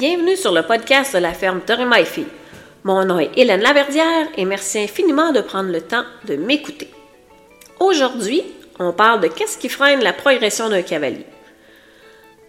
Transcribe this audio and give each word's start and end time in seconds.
Bienvenue 0.00 0.34
sur 0.34 0.52
le 0.52 0.62
podcast 0.62 1.12
de 1.12 1.18
la 1.18 1.34
ferme 1.34 1.60
Dorima 1.66 2.02
Fille. 2.06 2.24
Mon 2.84 3.04
nom 3.04 3.18
est 3.18 3.36
Hélène 3.36 3.60
Laverdière 3.60 4.28
et 4.34 4.46
merci 4.46 4.78
infiniment 4.78 5.30
de 5.30 5.42
prendre 5.42 5.70
le 5.70 5.82
temps 5.82 6.04
de 6.26 6.36
m'écouter. 6.36 6.88
Aujourd'hui, 7.80 8.42
on 8.78 8.94
parle 8.94 9.20
de 9.20 9.28
qu'est-ce 9.28 9.58
qui 9.58 9.68
freine 9.68 10.02
la 10.02 10.14
progression 10.14 10.70
d'un 10.70 10.80
cavalier. 10.80 11.26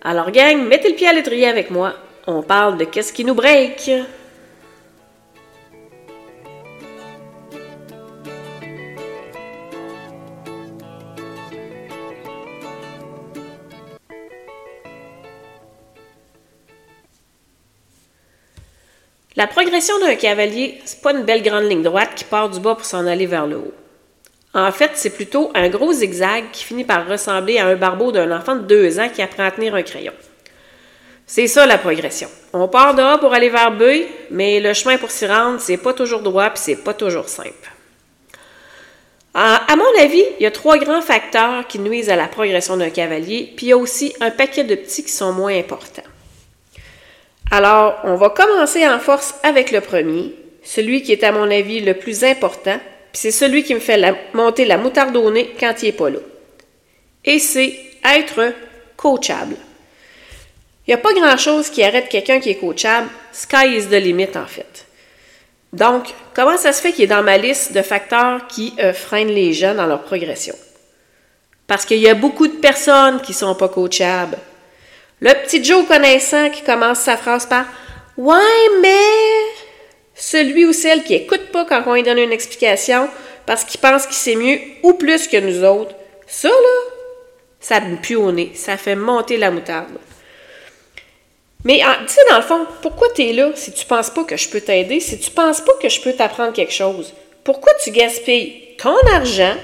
Alors 0.01 0.31
gang, 0.31 0.65
mettez 0.65 0.91
le 0.91 0.95
pied 0.95 1.09
à 1.09 1.11
l'étrier 1.11 1.49
avec 1.49 1.71
moi. 1.71 1.93
On 2.25 2.41
parle 2.41 2.77
de 2.77 2.85
qu'est-ce 2.85 3.11
qui 3.11 3.25
nous 3.25 3.35
break. 3.35 3.91
La 19.37 19.47
progression 19.47 19.97
d'un 19.99 20.15
cavalier, 20.15 20.81
c'est 20.83 21.01
pas 21.01 21.13
une 21.13 21.23
belle 21.23 21.41
grande 21.41 21.63
ligne 21.63 21.83
droite 21.83 22.15
qui 22.15 22.25
part 22.25 22.49
du 22.49 22.59
bas 22.59 22.75
pour 22.75 22.83
s'en 22.83 23.07
aller 23.07 23.25
vers 23.25 23.47
le 23.47 23.57
haut. 23.57 23.73
En 24.53 24.71
fait, 24.73 24.91
c'est 24.95 25.11
plutôt 25.11 25.51
un 25.55 25.69
gros 25.69 25.93
zigzag 25.93 26.51
qui 26.51 26.65
finit 26.65 26.83
par 26.83 27.07
ressembler 27.07 27.57
à 27.57 27.67
un 27.67 27.75
barbeau 27.75 28.11
d'un 28.11 28.35
enfant 28.37 28.57
de 28.57 28.63
deux 28.63 28.99
ans 28.99 29.07
qui 29.07 29.21
apprend 29.21 29.45
à 29.45 29.51
tenir 29.51 29.73
un 29.73 29.83
crayon. 29.83 30.11
C'est 31.25 31.47
ça 31.47 31.65
la 31.65 31.77
progression. 31.77 32.27
On 32.51 32.67
part 32.67 32.93
de 32.93 33.01
A 33.01 33.17
pour 33.19 33.33
aller 33.33 33.47
vers 33.47 33.71
B, 33.71 33.83
mais 34.31 34.59
le 34.59 34.73
chemin 34.73 34.97
pour 34.97 35.11
s'y 35.11 35.25
rendre, 35.25 35.61
c'est 35.61 35.77
pas 35.77 35.93
toujours 35.93 36.21
droit 36.21 36.49
puis 36.49 36.61
c'est 36.61 36.83
pas 36.83 36.93
toujours 36.93 37.29
simple. 37.29 37.71
À, 39.33 39.65
mon 39.77 40.03
avis, 40.03 40.25
il 40.39 40.43
y 40.43 40.45
a 40.45 40.51
trois 40.51 40.77
grands 40.77 41.01
facteurs 41.01 41.65
qui 41.65 41.79
nuisent 41.79 42.09
à 42.09 42.17
la 42.17 42.27
progression 42.27 42.75
d'un 42.75 42.89
cavalier, 42.89 43.53
puis 43.55 43.67
il 43.67 43.69
y 43.69 43.71
a 43.71 43.77
aussi 43.77 44.13
un 44.19 44.29
paquet 44.29 44.65
de 44.65 44.75
petits 44.75 45.05
qui 45.05 45.11
sont 45.11 45.31
moins 45.31 45.57
importants. 45.57 46.01
Alors, 47.53 47.99
on 48.05 48.15
va 48.15 48.29
commencer 48.29 48.87
en 48.87 48.97
force 48.99 49.35
avec 49.43 49.71
le 49.71 49.81
premier, 49.81 50.33
celui 50.63 51.03
qui 51.03 51.11
est 51.11 51.23
à 51.25 51.33
mon 51.33 51.51
avis 51.51 51.81
le 51.81 51.95
plus 51.95 52.23
important, 52.23 52.79
puis 53.11 53.21
c'est 53.21 53.31
celui 53.31 53.63
qui 53.63 53.73
me 53.73 53.81
fait 53.81 54.01
monter 54.33 54.63
la 54.63 54.77
moutarde 54.77 55.17
au 55.17 55.29
nez 55.29 55.53
quand 55.59 55.73
il 55.81 55.87
n'est 55.87 55.91
pas 55.91 56.09
là. 56.09 56.19
Et 57.25 57.39
c'est 57.39 57.77
être 58.05 58.53
coachable. 58.95 59.57
Il 60.87 60.91
n'y 60.91 60.93
a 60.93 60.97
pas 60.97 61.13
grand-chose 61.13 61.69
qui 61.69 61.83
arrête 61.83 62.07
quelqu'un 62.07 62.39
qui 62.39 62.51
est 62.51 62.55
coachable. 62.55 63.09
Sky 63.33 63.75
is 63.75 63.87
the 63.87 64.01
limit, 64.01 64.35
en 64.35 64.47
fait. 64.47 64.85
Donc, 65.73 66.05
comment 66.33 66.57
ça 66.57 66.71
se 66.71 66.81
fait 66.81 66.93
qu'il 66.93 67.03
est 67.03 67.07
dans 67.07 67.21
ma 67.21 67.37
liste 67.37 67.73
de 67.73 67.81
facteurs 67.81 68.47
qui 68.47 68.73
euh, 68.79 68.93
freinent 68.93 69.27
les 69.27 69.51
jeunes 69.51 69.77
dans 69.77 69.87
leur 69.87 70.03
progression? 70.03 70.55
Parce 71.67 71.85
qu'il 71.85 71.99
y 71.99 72.09
a 72.09 72.15
beaucoup 72.15 72.47
de 72.47 72.57
personnes 72.57 73.21
qui 73.21 73.31
ne 73.31 73.37
sont 73.37 73.55
pas 73.55 73.69
coachables. 73.69 74.37
Le 75.21 75.33
petit 75.43 75.63
Joe 75.63 75.87
connaissant 75.87 76.49
qui 76.49 76.63
commence 76.63 77.01
sa 77.01 77.15
phrase 77.15 77.45
par 77.45 77.65
Ouais, 78.17 78.69
mais 78.81 79.51
celui 80.15 80.65
ou 80.65 80.73
celle 80.73 81.03
qui 81.03 81.13
écoute 81.13 81.51
pas 81.51 81.63
quand 81.63 81.83
on 81.85 81.93
lui 81.93 82.01
donne 82.01 82.17
une 82.17 82.31
explication 82.31 83.07
parce 83.45 83.63
qu'il 83.63 83.79
pense 83.79 84.07
qu'il 84.07 84.15
sait 84.15 84.35
mieux 84.35 84.59
ou 84.81 84.93
plus 84.93 85.27
que 85.27 85.37
nous 85.37 85.63
autres, 85.63 85.93
ça 86.25 86.49
là, 86.49 86.91
ça 87.59 87.79
me 87.81 87.97
pue 87.97 88.15
au 88.15 88.31
nez, 88.31 88.51
ça 88.55 88.77
fait 88.77 88.95
monter 88.95 89.37
la 89.37 89.51
moutarde. 89.51 89.99
Mais 91.65 91.81
tu 92.07 92.13
sais, 92.13 92.21
dans 92.29 92.37
le 92.37 92.43
fond, 92.43 92.65
pourquoi 92.81 93.09
tu 93.13 93.21
es 93.21 93.33
là 93.33 93.51
si 93.53 93.71
tu 93.71 93.85
penses 93.85 94.09
pas 94.09 94.23
que 94.23 94.37
je 94.37 94.49
peux 94.49 94.61
t'aider, 94.61 94.99
si 94.99 95.19
tu 95.19 95.29
penses 95.29 95.61
pas 95.61 95.73
que 95.79 95.89
je 95.89 96.01
peux 96.01 96.13
t'apprendre 96.13 96.53
quelque 96.53 96.73
chose? 96.73 97.13
Pourquoi 97.43 97.73
tu 97.83 97.91
gaspilles 97.91 98.75
ton 98.79 98.97
argent? 99.13 99.55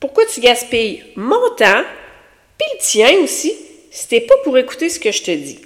Pourquoi 0.00 0.26
tu 0.26 0.40
gaspilles 0.40 1.04
mon 1.14 1.50
temps? 1.50 1.84
Puis 2.58 2.68
le 2.72 2.78
tien 2.80 3.10
aussi? 3.22 3.65
C'était 3.96 4.20
pas 4.20 4.34
pour 4.44 4.58
écouter 4.58 4.90
ce 4.90 5.00
que 5.00 5.10
je 5.10 5.22
te 5.22 5.30
dis. 5.30 5.58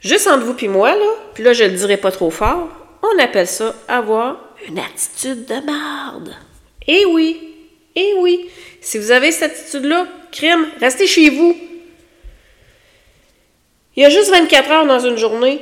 Juste 0.00 0.26
entre 0.26 0.46
vous 0.46 0.54
puis 0.54 0.68
moi, 0.68 0.94
là, 0.94 1.10
puis 1.34 1.44
là, 1.44 1.52
je 1.52 1.64
le 1.64 1.72
dirai 1.72 1.98
pas 1.98 2.10
trop 2.10 2.30
fort, 2.30 2.68
on 3.02 3.22
appelle 3.22 3.46
ça 3.46 3.74
avoir 3.86 4.54
une 4.66 4.78
attitude 4.78 5.44
de 5.44 5.56
marde. 5.66 6.34
Eh 6.88 7.04
oui, 7.04 7.54
eh 7.96 8.14
oui. 8.18 8.48
Si 8.80 8.96
vous 8.96 9.10
avez 9.10 9.30
cette 9.30 9.52
attitude-là, 9.52 10.06
crime, 10.32 10.66
restez 10.80 11.06
chez 11.06 11.28
vous. 11.28 11.54
Il 13.94 14.02
y 14.02 14.06
a 14.06 14.08
juste 14.08 14.30
24 14.30 14.70
heures 14.70 14.86
dans 14.86 15.00
une 15.00 15.18
journée, 15.18 15.60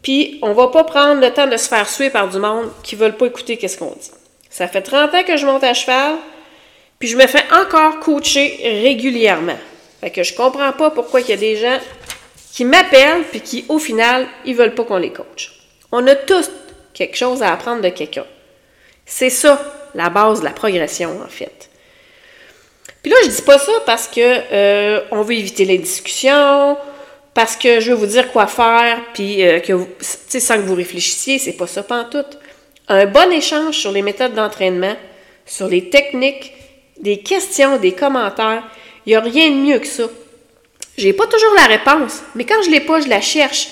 puis 0.00 0.38
on 0.42 0.52
va 0.52 0.68
pas 0.68 0.84
prendre 0.84 1.20
le 1.20 1.32
temps 1.32 1.48
de 1.48 1.56
se 1.56 1.66
faire 1.66 1.88
suer 1.88 2.10
par 2.10 2.28
du 2.28 2.38
monde 2.38 2.70
qui 2.84 2.94
veulent 2.94 3.16
pas 3.16 3.26
écouter 3.26 3.56
qu'est-ce 3.56 3.78
qu'on 3.78 3.90
dit. 3.90 4.12
Ça 4.48 4.68
fait 4.68 4.82
30 4.82 5.12
ans 5.12 5.24
que 5.24 5.36
je 5.36 5.44
monte 5.44 5.64
à 5.64 5.74
cheval, 5.74 6.18
puis 7.00 7.08
je 7.08 7.16
me 7.16 7.26
fais 7.26 7.42
encore 7.52 7.98
coacher 7.98 8.60
régulièrement. 8.84 9.58
Fait 10.04 10.10
que 10.10 10.22
je 10.22 10.34
comprends 10.34 10.72
pas 10.72 10.90
pourquoi 10.90 11.22
il 11.22 11.30
y 11.30 11.32
a 11.32 11.38
des 11.38 11.56
gens 11.56 11.78
qui 12.52 12.66
m'appellent 12.66 13.24
puis 13.30 13.40
qui, 13.40 13.64
au 13.70 13.78
final, 13.78 14.26
ils 14.44 14.54
veulent 14.54 14.74
pas 14.74 14.84
qu'on 14.84 14.98
les 14.98 15.14
coach. 15.14 15.54
On 15.90 16.06
a 16.06 16.14
tous 16.14 16.50
quelque 16.92 17.16
chose 17.16 17.42
à 17.42 17.54
apprendre 17.54 17.80
de 17.80 17.88
quelqu'un. 17.88 18.26
C'est 19.06 19.30
ça, 19.30 19.58
la 19.94 20.10
base 20.10 20.40
de 20.40 20.44
la 20.44 20.50
progression, 20.50 21.22
en 21.24 21.28
fait. 21.28 21.70
Puis 23.02 23.10
là, 23.10 23.16
je 23.24 23.30
dis 23.30 23.40
pas 23.40 23.56
ça 23.56 23.72
parce 23.86 24.06
que 24.06 24.20
euh, 24.20 25.00
on 25.10 25.22
veut 25.22 25.36
éviter 25.36 25.64
les 25.64 25.78
discussions, 25.78 26.76
parce 27.32 27.56
que 27.56 27.80
je 27.80 27.90
veux 27.90 27.96
vous 27.96 28.04
dire 28.04 28.30
quoi 28.30 28.46
faire, 28.46 29.00
puis 29.14 29.42
euh, 29.42 29.60
que 29.60 29.72
vous, 29.72 29.88
sans 30.00 30.56
que 30.56 30.66
vous 30.66 30.74
réfléchissiez, 30.74 31.38
c'est 31.38 31.54
pas 31.54 31.66
ça 31.66 31.82
tout. 31.82 32.26
Un 32.88 33.06
bon 33.06 33.32
échange 33.32 33.78
sur 33.78 33.90
les 33.90 34.02
méthodes 34.02 34.34
d'entraînement, 34.34 34.96
sur 35.46 35.66
les 35.66 35.88
techniques, 35.88 36.52
des 37.00 37.20
questions, 37.20 37.78
des 37.78 37.92
commentaires, 37.92 38.64
il 39.06 39.10
n'y 39.10 39.16
a 39.16 39.20
rien 39.20 39.50
de 39.50 39.56
mieux 39.56 39.78
que 39.78 39.86
ça. 39.86 40.04
J'ai 40.96 41.12
pas 41.12 41.26
toujours 41.26 41.54
la 41.56 41.66
réponse, 41.66 42.22
mais 42.34 42.44
quand 42.44 42.62
je 42.64 42.70
l'ai 42.70 42.80
pas, 42.80 43.00
je 43.00 43.08
la 43.08 43.20
cherche. 43.20 43.68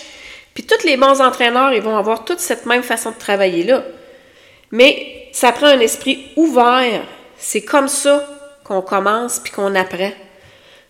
Puis 0.55 0.65
tous 0.65 0.85
les 0.85 0.97
bons 0.97 1.21
entraîneurs, 1.21 1.73
ils 1.73 1.83
vont 1.83 1.97
avoir 1.97 2.25
toute 2.25 2.41
cette 2.41 2.67
même 2.67 2.83
façon 2.83 3.11
de 3.11 3.19
travailler 3.19 3.63
là. 3.63 3.85
Mais 4.71 5.29
ça 5.33 5.53
prend 5.53 5.67
un 5.67 5.81
esprit 5.81 6.29
ouvert. 6.37 7.05
C'est 7.39 7.63
comme 7.63 7.89
ça 7.89 8.29
qu'on 8.65 8.83
commence 8.83 9.39
puis 9.39 9.53
qu'on 9.53 9.75
apprend. 9.75 10.13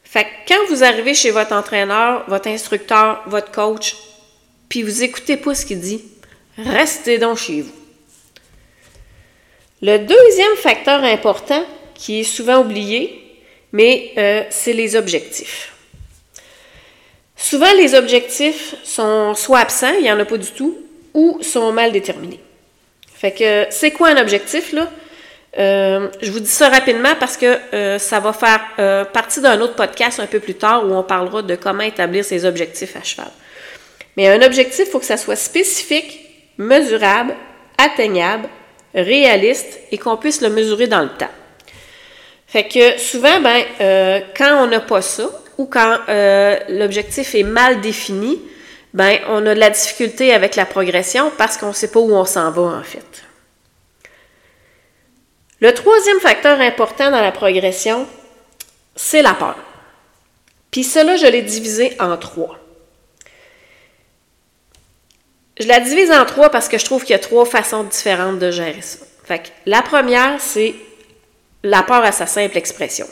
Fait 0.04 0.24
que 0.24 0.28
quand 0.48 0.66
vous 0.68 0.84
arrivez 0.84 1.14
chez 1.14 1.30
votre 1.30 1.52
entraîneur, 1.52 2.24
votre 2.28 2.48
instructeur, 2.48 3.22
votre 3.26 3.50
coach, 3.50 3.96
puis 4.68 4.82
vous 4.82 5.02
écoutez 5.02 5.36
pas 5.36 5.54
ce 5.54 5.64
qu'il 5.64 5.80
dit, 5.80 6.02
restez 6.58 7.18
donc 7.18 7.38
chez 7.38 7.62
vous. 7.62 7.72
Le 9.80 9.98
deuxième 9.98 10.56
facteur 10.56 11.02
important 11.02 11.64
qui 11.94 12.20
est 12.20 12.24
souvent 12.24 12.60
oublié, 12.60 13.21
mais 13.72 14.12
euh, 14.18 14.44
c'est 14.50 14.72
les 14.72 14.96
objectifs. 14.96 15.72
Souvent, 17.36 17.72
les 17.76 17.94
objectifs 17.94 18.76
sont 18.84 19.34
soit 19.34 19.60
absents, 19.60 19.94
il 19.94 20.02
n'y 20.02 20.12
en 20.12 20.20
a 20.20 20.24
pas 20.24 20.36
du 20.36 20.50
tout, 20.50 20.78
ou 21.14 21.38
sont 21.42 21.72
mal 21.72 21.90
déterminés. 21.92 22.40
Fait 23.14 23.32
que 23.32 23.66
c'est 23.70 23.90
quoi 23.90 24.08
un 24.10 24.20
objectif, 24.20 24.72
là? 24.72 24.88
Euh, 25.58 26.08
je 26.22 26.30
vous 26.30 26.40
dis 26.40 26.50
ça 26.50 26.70
rapidement 26.70 27.14
parce 27.20 27.36
que 27.36 27.58
euh, 27.74 27.98
ça 27.98 28.20
va 28.20 28.32
faire 28.32 29.08
partie 29.12 29.40
d'un 29.42 29.60
autre 29.60 29.74
podcast 29.74 30.18
un 30.18 30.26
peu 30.26 30.40
plus 30.40 30.54
tard 30.54 30.86
où 30.86 30.94
on 30.94 31.02
parlera 31.02 31.42
de 31.42 31.56
comment 31.56 31.82
établir 31.82 32.24
ses 32.24 32.46
objectifs 32.46 32.96
à 32.96 33.02
cheval. 33.02 33.30
Mais 34.16 34.28
un 34.28 34.40
objectif, 34.42 34.86
il 34.86 34.90
faut 34.90 34.98
que 34.98 35.04
ça 35.04 35.18
soit 35.18 35.36
spécifique, 35.36 36.20
mesurable, 36.56 37.34
atteignable, 37.76 38.48
réaliste 38.94 39.80
et 39.90 39.98
qu'on 39.98 40.16
puisse 40.16 40.40
le 40.40 40.50
mesurer 40.50 40.86
dans 40.86 41.02
le 41.02 41.08
temps. 41.08 41.30
Fait 42.52 42.68
que 42.68 42.98
souvent, 42.98 43.40
ben, 43.40 43.64
euh, 43.80 44.20
quand 44.36 44.62
on 44.62 44.66
n'a 44.66 44.80
pas 44.80 45.00
ça, 45.00 45.24
ou 45.56 45.64
quand 45.64 46.00
euh, 46.10 46.58
l'objectif 46.68 47.34
est 47.34 47.44
mal 47.44 47.80
défini, 47.80 48.38
ben, 48.92 49.20
on 49.28 49.46
a 49.46 49.54
de 49.54 49.58
la 49.58 49.70
difficulté 49.70 50.34
avec 50.34 50.54
la 50.56 50.66
progression 50.66 51.32
parce 51.38 51.56
qu'on 51.56 51.68
ne 51.68 51.72
sait 51.72 51.90
pas 51.90 52.00
où 52.00 52.14
on 52.14 52.26
s'en 52.26 52.50
va, 52.50 52.60
en 52.60 52.82
fait. 52.82 53.24
Le 55.60 55.72
troisième 55.72 56.20
facteur 56.20 56.60
important 56.60 57.10
dans 57.10 57.22
la 57.22 57.32
progression, 57.32 58.06
c'est 58.96 59.22
la 59.22 59.32
peur. 59.32 59.56
Puis 60.70 60.84
cela, 60.84 61.16
je 61.16 61.26
l'ai 61.26 61.40
divisé 61.40 61.96
en 61.98 62.18
trois. 62.18 62.58
Je 65.58 65.66
la 65.66 65.80
divise 65.80 66.12
en 66.12 66.26
trois 66.26 66.50
parce 66.50 66.68
que 66.68 66.76
je 66.76 66.84
trouve 66.84 67.02
qu'il 67.02 67.12
y 67.12 67.14
a 67.14 67.18
trois 67.18 67.46
façons 67.46 67.84
différentes 67.84 68.38
de 68.38 68.50
gérer 68.50 68.82
ça. 68.82 68.98
Fait 69.24 69.38
que 69.38 69.48
la 69.64 69.80
première, 69.80 70.38
c'est 70.38 70.74
la 71.62 71.82
peur 71.82 72.04
à 72.04 72.12
sa 72.12 72.26
simple 72.26 72.56
expression. 72.58 73.06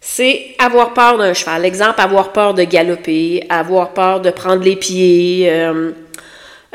C'est 0.00 0.54
avoir 0.58 0.94
peur 0.94 1.18
d'un 1.18 1.34
cheval. 1.34 1.64
Exemple, 1.64 2.00
avoir 2.00 2.32
peur 2.32 2.54
de 2.54 2.62
galoper, 2.64 3.44
avoir 3.48 3.90
peur 3.90 4.20
de 4.20 4.30
prendre 4.30 4.62
les 4.62 4.76
pieds, 4.76 5.50
euh, 5.50 5.92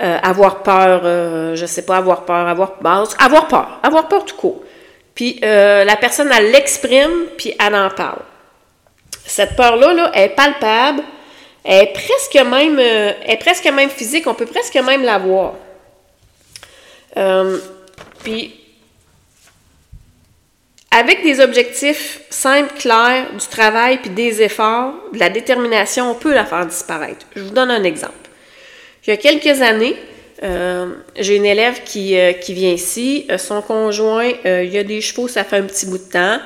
euh, 0.02 0.18
avoir 0.22 0.64
peur, 0.64 1.02
euh, 1.04 1.56
je 1.56 1.66
sais 1.66 1.86
pas, 1.86 1.98
avoir 1.98 2.26
peur, 2.26 2.48
avoir, 2.48 2.74
avoir 3.20 3.48
peur, 3.48 3.80
avoir 3.84 4.08
peur 4.08 4.26
tout 4.26 4.36
court. 4.36 4.64
Puis 5.16 5.40
la 5.42 5.96
personne, 5.98 6.32
elle 6.36 6.52
l'exprime, 6.52 7.28
puis 7.38 7.54
elle 7.60 7.76
en 7.76 7.90
parle. 7.90 8.22
Cette 9.26 9.56
peur-là, 9.56 9.94
là, 9.94 10.12
est 10.16 10.30
palpable, 10.30 11.04
est 11.64 11.94
presque 11.94 12.36
même, 12.36 12.80
est 12.80 13.40
presque 13.40 13.66
même 13.66 13.90
physique, 13.90 14.26
on 14.26 14.34
peut 14.34 14.46
presque 14.46 14.76
même 14.76 15.04
la 15.04 15.20
voir. 15.20 15.54
puis 18.24 18.61
avec 20.92 21.24
des 21.24 21.40
objectifs 21.40 22.20
simples, 22.30 22.74
clairs, 22.78 23.28
du 23.34 23.48
travail 23.48 24.00
puis 24.00 24.10
des 24.10 24.42
efforts, 24.42 24.94
de 25.14 25.20
la 25.20 25.30
détermination, 25.30 26.12
on 26.12 26.16
peut 26.16 26.34
la 26.34 26.46
faire 26.46 26.66
disparaître. 26.66 27.26
Je 27.36 27.44
vous 27.44 27.52
donne 27.52 27.72
un 27.72 27.84
exemple. 27.84 28.14
Il 29.08 29.10
y 29.10 29.14
a 29.14 29.18
quelques 29.18 29.62
années, 29.62 29.96
j'ai 31.18 31.36
une 31.38 31.46
élève 31.46 31.82
qui, 31.84 32.18
qui 32.42 32.54
vient 32.54 32.72
ici. 32.72 33.26
son 33.38 33.62
conjoint, 33.62 34.32
il 34.44 34.70
y 34.70 34.78
a 34.78 34.84
des 34.84 35.00
chevaux, 35.00 35.30
ça 35.30 35.46
fait 35.46 35.58
un 35.58 35.64
petit 35.64 35.86
bout 35.86 35.98
de 35.98 36.12
temps. 36.12 36.40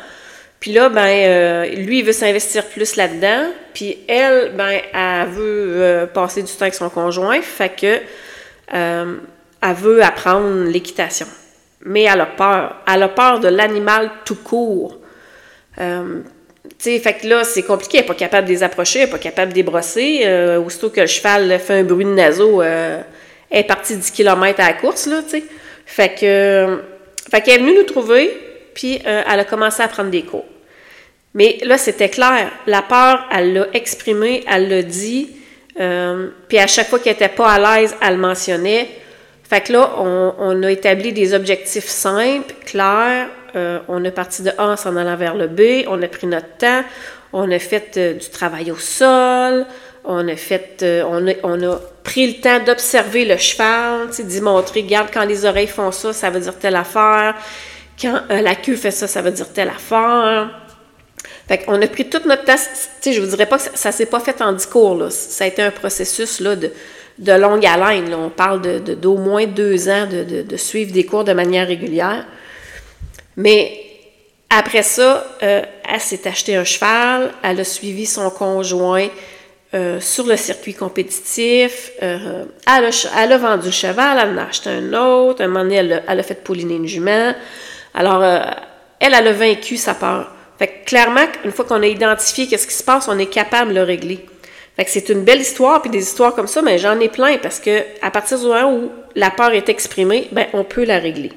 Puis 0.60 0.72
là, 0.74 0.90
ben, 0.90 1.66
lui, 1.76 2.00
il 2.00 2.06
veut 2.06 2.14
s'investir 2.14 2.66
plus 2.66 2.96
là-dedans. 2.96 3.48
Puis 3.74 3.98
elle, 4.08 4.54
ben, 4.56 4.80
elle 4.94 5.28
veut 5.28 6.08
passer 6.14 6.44
du 6.44 6.52
temps 6.52 6.62
avec 6.62 6.76
son 6.76 6.90
conjoint. 6.90 7.42
Fait 7.42 7.70
que 7.70 8.00
elle 8.68 9.76
veut 9.76 10.04
apprendre 10.04 10.66
l'équitation. 10.66 11.28
Mais 11.86 12.04
elle 12.04 12.22
a 12.22 12.26
peur. 12.26 12.76
Elle 12.92 13.04
a 13.04 13.10
peur 13.10 13.40
de 13.40 13.48
l'animal 13.48 14.12
tout 14.26 14.36
court. 14.36 14.98
Euh, 15.80 16.22
sais, 16.78 17.00
fait 17.00 17.14
que 17.14 17.28
là, 17.28 17.44
c'est 17.44 17.64
compliqué. 17.64 17.98
Elle 17.98 18.04
n'est 18.04 18.08
pas 18.08 18.16
capable 18.16 18.48
de 18.48 18.54
les 18.54 18.64
approcher, 18.64 19.00
elle 19.00 19.06
n'est 19.06 19.12
pas 19.12 19.18
capable 19.20 19.52
de 19.52 19.58
les 19.58 19.64
brosser. 19.64 20.22
Euh, 20.24 20.60
aussitôt 20.60 20.90
que 20.90 21.02
le 21.02 21.08
cheval 21.08 21.60
fait 21.60 21.80
un 21.80 21.84
bruit 21.84 22.06
de 22.06 22.12
naseau, 22.12 22.62
euh, 22.62 23.02
elle 23.50 23.60
est 23.60 23.64
partie 23.64 23.96
10 23.96 24.12
km 24.12 24.60
à 24.60 24.68
la 24.68 24.74
course, 24.74 25.08
là, 25.08 25.22
tu. 25.28 25.44
Fait 25.86 26.20
que, 26.20 26.82
fait 27.30 27.42
qu'elle 27.42 27.62
est 27.62 27.64
venue 27.64 27.76
nous 27.76 27.84
trouver, 27.84 28.36
puis 28.74 29.00
elle 29.06 29.40
a 29.40 29.46
commencé 29.46 29.84
à 29.84 29.88
prendre 29.88 30.10
des 30.10 30.24
cours. 30.24 30.46
Mais 31.36 31.60
là, 31.64 31.78
c'était 31.78 32.10
clair. 32.10 32.52
La 32.66 32.82
peur, 32.82 33.28
elle 33.32 33.54
l'a 33.54 33.68
exprimée, 33.74 34.44
elle 34.52 34.68
l'a 34.68 34.82
dit. 34.82 35.30
puis 35.76 36.58
à 36.58 36.66
chaque 36.66 36.88
fois 36.88 36.98
qu'elle 36.98 37.14
n'était 37.14 37.30
pas 37.30 37.52
à 37.52 37.80
l'aise, 37.80 37.96
elle 38.02 38.16
le 38.16 38.20
mentionnait. 38.20 38.90
Fait 39.48 39.62
que 39.62 39.74
là, 39.74 39.92
on, 40.00 40.64
a 40.64 40.72
établi 40.72 41.14
des 41.14 41.34
objectifs 41.34 41.88
simples, 41.88 42.54
clairs. 42.66 43.28
Euh, 43.56 43.80
on 43.88 44.04
est 44.04 44.12
parti 44.12 44.42
de 44.42 44.52
A 44.58 44.70
en 44.70 44.76
s'en 44.76 44.96
allant 44.96 45.16
vers 45.16 45.36
le 45.36 45.48
B. 45.48 45.88
On 45.88 46.02
a 46.02 46.08
pris 46.08 46.26
notre 46.26 46.58
temps. 46.58 46.84
On 47.32 47.52
a 47.52 47.60
fait 47.60 47.94
euh, 47.98 48.14
du 48.14 48.30
travail 48.30 48.72
au 48.72 48.78
sol. 48.78 49.66
On 50.04 50.28
a 50.28 50.36
fait, 50.36 50.80
euh, 50.82 51.04
on, 51.08 51.28
a, 51.28 51.34
on, 51.44 51.62
a, 51.62 51.80
pris 52.04 52.28
le 52.28 52.42
temps 52.42 52.60
d'observer 52.60 53.26
le 53.26 53.38
cheval, 53.38 54.10
d'y 54.10 54.42
montrer, 54.42 54.82
regarde, 54.82 55.10
quand 55.12 55.26
les 55.26 55.46
oreilles 55.46 55.68
font 55.68 55.92
ça, 55.92 56.14
ça 56.14 56.30
veut 56.30 56.40
dire 56.40 56.58
telle 56.58 56.76
affaire. 56.76 57.36
Quand 58.00 58.22
la 58.30 58.56
queue 58.56 58.76
fait 58.76 58.92
ça, 58.92 59.08
ça 59.08 59.22
veut 59.22 59.32
dire 59.32 59.52
telle 59.54 59.70
affaire. 59.70 60.50
Fait 61.48 61.60
qu'on 61.60 61.82
a 61.82 61.88
pris 61.88 62.10
toute 62.10 62.26
notre 62.26 62.46
temps. 62.46 62.56
Tu 62.56 62.80
sais, 63.02 63.14
je 63.14 63.22
vous 63.22 63.28
dirais 63.28 63.46
pas 63.46 63.58
que 63.58 63.64
ça, 63.74 63.90
ne 63.90 63.94
s'est 63.94 64.06
pas 64.06 64.20
fait 64.20 64.42
en 64.42 64.54
discours, 64.54 64.96
là. 64.96 65.10
Ça 65.10 65.44
a 65.44 65.48
été 65.48 65.62
un 65.62 65.72
processus, 65.72 66.40
là, 66.40 66.56
de, 66.56 66.72
de 67.18 67.32
longue 67.34 67.66
haleine. 67.66 68.14
On 68.14 68.30
parle 68.30 68.62
d'au 68.62 69.18
moins 69.18 69.46
deux 69.46 69.90
ans 69.90 70.08
de, 70.08 70.58
suivre 70.58 70.92
des 70.92 71.06
cours 71.06 71.24
de 71.24 71.34
manière 71.34 71.68
régulière. 71.68 72.26
Mais 73.38 73.82
après 74.50 74.84
ça, 74.84 75.26
euh, 75.44 75.62
elle 75.88 76.00
s'est 76.00 76.28
acheté 76.28 76.56
un 76.56 76.64
cheval, 76.64 77.32
elle 77.44 77.60
a 77.60 77.64
suivi 77.64 78.06
son 78.06 78.30
conjoint 78.30 79.08
euh, 79.74 80.00
sur 80.00 80.26
le 80.26 80.38
circuit 80.38 80.74
compétitif, 80.74 81.92
euh, 82.02 82.46
elle, 82.66 83.32
a, 83.32 83.38
vendu 83.38 83.66
le 83.66 83.72
cheval, 83.72 84.18
elle 84.22 84.36
en 84.36 84.38
a 84.38 84.46
acheté 84.46 84.70
un 84.70 84.94
autre, 84.94 85.44
un 85.44 85.48
moment 85.48 85.64
donné, 85.64 85.76
elle 85.76 86.20
a, 86.20 86.24
fait 86.24 86.42
pouliner 86.42 86.76
une 86.76 86.88
jument. 86.88 87.34
Alors, 87.94 88.24
elle, 88.24 89.14
elle 89.14 89.28
a 89.28 89.34
vaincu 89.34 89.76
sa 89.76 89.96
peur. 89.96 90.32
Fait 90.58 90.68
que 90.68 90.86
clairement, 90.86 91.26
une 91.44 91.52
fois 91.52 91.66
qu'on 91.66 91.82
a 91.82 91.88
identifié 91.88 92.48
qu'est-ce 92.48 92.68
qui 92.68 92.74
se 92.74 92.84
passe, 92.84 93.10
on 93.10 93.20
est 93.20 93.26
capable 93.26 93.72
de 93.72 93.76
le 93.76 93.84
régler. 93.84 94.26
C'est 94.86 95.10
une 95.10 95.24
belle 95.24 95.40
histoire, 95.40 95.82
puis 95.82 95.90
des 95.90 96.04
histoires 96.04 96.36
comme 96.36 96.48
ça, 96.48 96.62
mais 96.62 96.78
j'en 96.78 97.00
ai 97.00 97.08
plein 97.08 97.38
parce 97.38 97.60
que 97.60 97.82
à 98.02 98.12
partir 98.12 98.38
du 98.40 98.46
moment 98.46 98.74
où 98.74 98.92
la 99.16 99.32
peur 99.32 99.52
est 99.54 99.70
exprimée, 99.70 100.28
ben 100.32 100.48
on 100.54 100.64
peut 100.64 100.84
la 100.84 101.00
régler. 101.00 101.32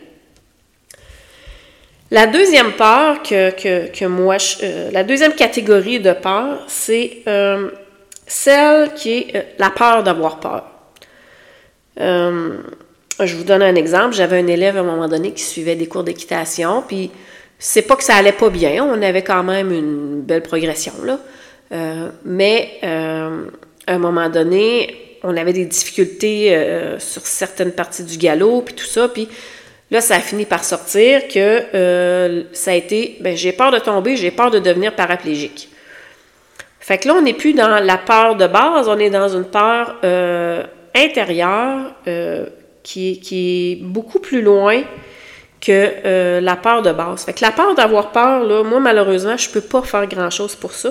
La 2.11 2.27
deuxième 2.27 2.73
peur 2.73 3.23
que, 3.23 3.51
que, 3.91 4.05
moi, 4.07 4.37
euh, 4.63 4.91
la 4.93 5.05
deuxième 5.05 5.35
catégorie 5.35 6.01
de 6.01 6.13
peur, 6.15 6.65
c'est 6.67 7.19
euh, 7.27 7.71
celle 8.27 8.95
qui 8.95 9.13
est 9.13 9.37
euh, 9.37 9.43
la 9.59 9.69
peur 9.69 10.03
d'avoir 10.03 10.41
peur. 10.41 10.65
je 11.99 13.37
vous 13.37 13.45
donne 13.45 13.63
un 13.63 13.75
exemple. 13.75 14.15
J'avais 14.15 14.39
un 14.39 14.47
élève 14.47 14.79
à 14.79 14.81
un 14.81 14.85
moment 14.85 15.07
donné 15.07 15.33
qui 15.33 15.43
suivait 15.43 15.77
des 15.77 15.87
cours 15.87 16.03
d'équitation, 16.03 16.83
puis 16.87 17.11
c'est 17.59 17.83
pas 17.83 17.95
que 17.95 18.05
ça 18.05 18.15
allait 18.15 18.33
pas 18.33 18.49
bien, 18.49 18.85
on 18.85 19.03
avait 19.03 19.23
quand 19.23 19.43
même 19.43 19.71
une 19.71 20.23
belle 20.23 20.43
progression 20.43 20.93
là. 21.05 21.19
Euh, 21.73 22.11
mais 22.25 22.79
euh, 22.83 23.47
à 23.87 23.95
un 23.95 23.99
moment 23.99 24.29
donné, 24.29 25.19
on 25.23 25.37
avait 25.37 25.53
des 25.53 25.67
difficultés 25.67 26.55
euh, 26.55 26.99
sur 26.99 27.27
certaines 27.27 27.73
parties 27.73 28.05
du 28.05 28.17
galop, 28.17 28.63
puis 28.63 28.75
tout 28.75 28.87
ça, 28.87 29.09
puis 29.09 29.29
là, 29.91 30.01
ça 30.01 30.17
a 30.17 30.21
fini 30.21 30.47
par 30.47 30.65
sortir 30.65 31.29
que 31.29 32.45
ça 32.53 32.71
a 32.71 32.75
été, 32.75 33.19
ben, 33.21 33.37
j'ai 33.37 33.53
peur 33.53 33.71
de 33.71 33.79
tomber, 33.79 34.17
j'ai 34.17 34.31
peur 34.31 34.51
de 34.51 34.59
devenir 34.59 34.95
paraplégique. 34.95 35.69
Fait 36.81 36.97
que 36.97 37.09
là, 37.09 37.15
on 37.15 37.23
n'est 37.23 37.35
plus 37.35 37.53
dans 37.53 37.85
la 37.85 37.99
peur 37.99 38.37
de 38.37 38.47
base, 38.47 38.89
on 38.89 38.99
est 38.99 39.11
dans 39.11 39.29
une 39.29 39.45
peur 39.45 39.97
intérieure 40.95 41.93
qui, 42.83 43.21
qui, 43.21 43.73
est 43.73 43.85
beaucoup 43.85 44.21
plus 44.21 44.41
loin 44.41 44.83
que 45.61 46.41
la 46.41 46.57
peur 46.57 46.81
de 46.81 46.93
base. 46.93 47.27
Fait 47.27 47.35
que 47.35 47.45
la 47.45 47.51
peur 47.51 47.75
d'avoir 47.75 48.11
peur, 48.11 48.45
là, 48.45 48.63
moi, 48.63 48.81
malheureusement, 48.81 49.37
je 49.37 49.49
ne 49.49 49.53
peux 49.53 49.61
pas 49.61 49.83
faire 49.83 50.07
grand-chose 50.07 50.55
pour 50.55 50.73
ça. 50.73 50.91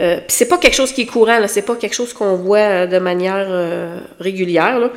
Euh, 0.00 0.16
Puis 0.18 0.26
c'est 0.28 0.46
pas 0.46 0.58
quelque 0.58 0.74
chose 0.74 0.92
qui 0.92 1.02
est 1.02 1.06
courant, 1.06 1.40
c'est 1.48 1.62
pas 1.62 1.74
quelque 1.74 1.94
chose 1.94 2.12
qu'on 2.12 2.36
voit 2.36 2.58
euh, 2.58 2.86
de 2.86 2.98
manière 2.98 3.46
euh, 3.48 3.98
régulière. 4.20 4.90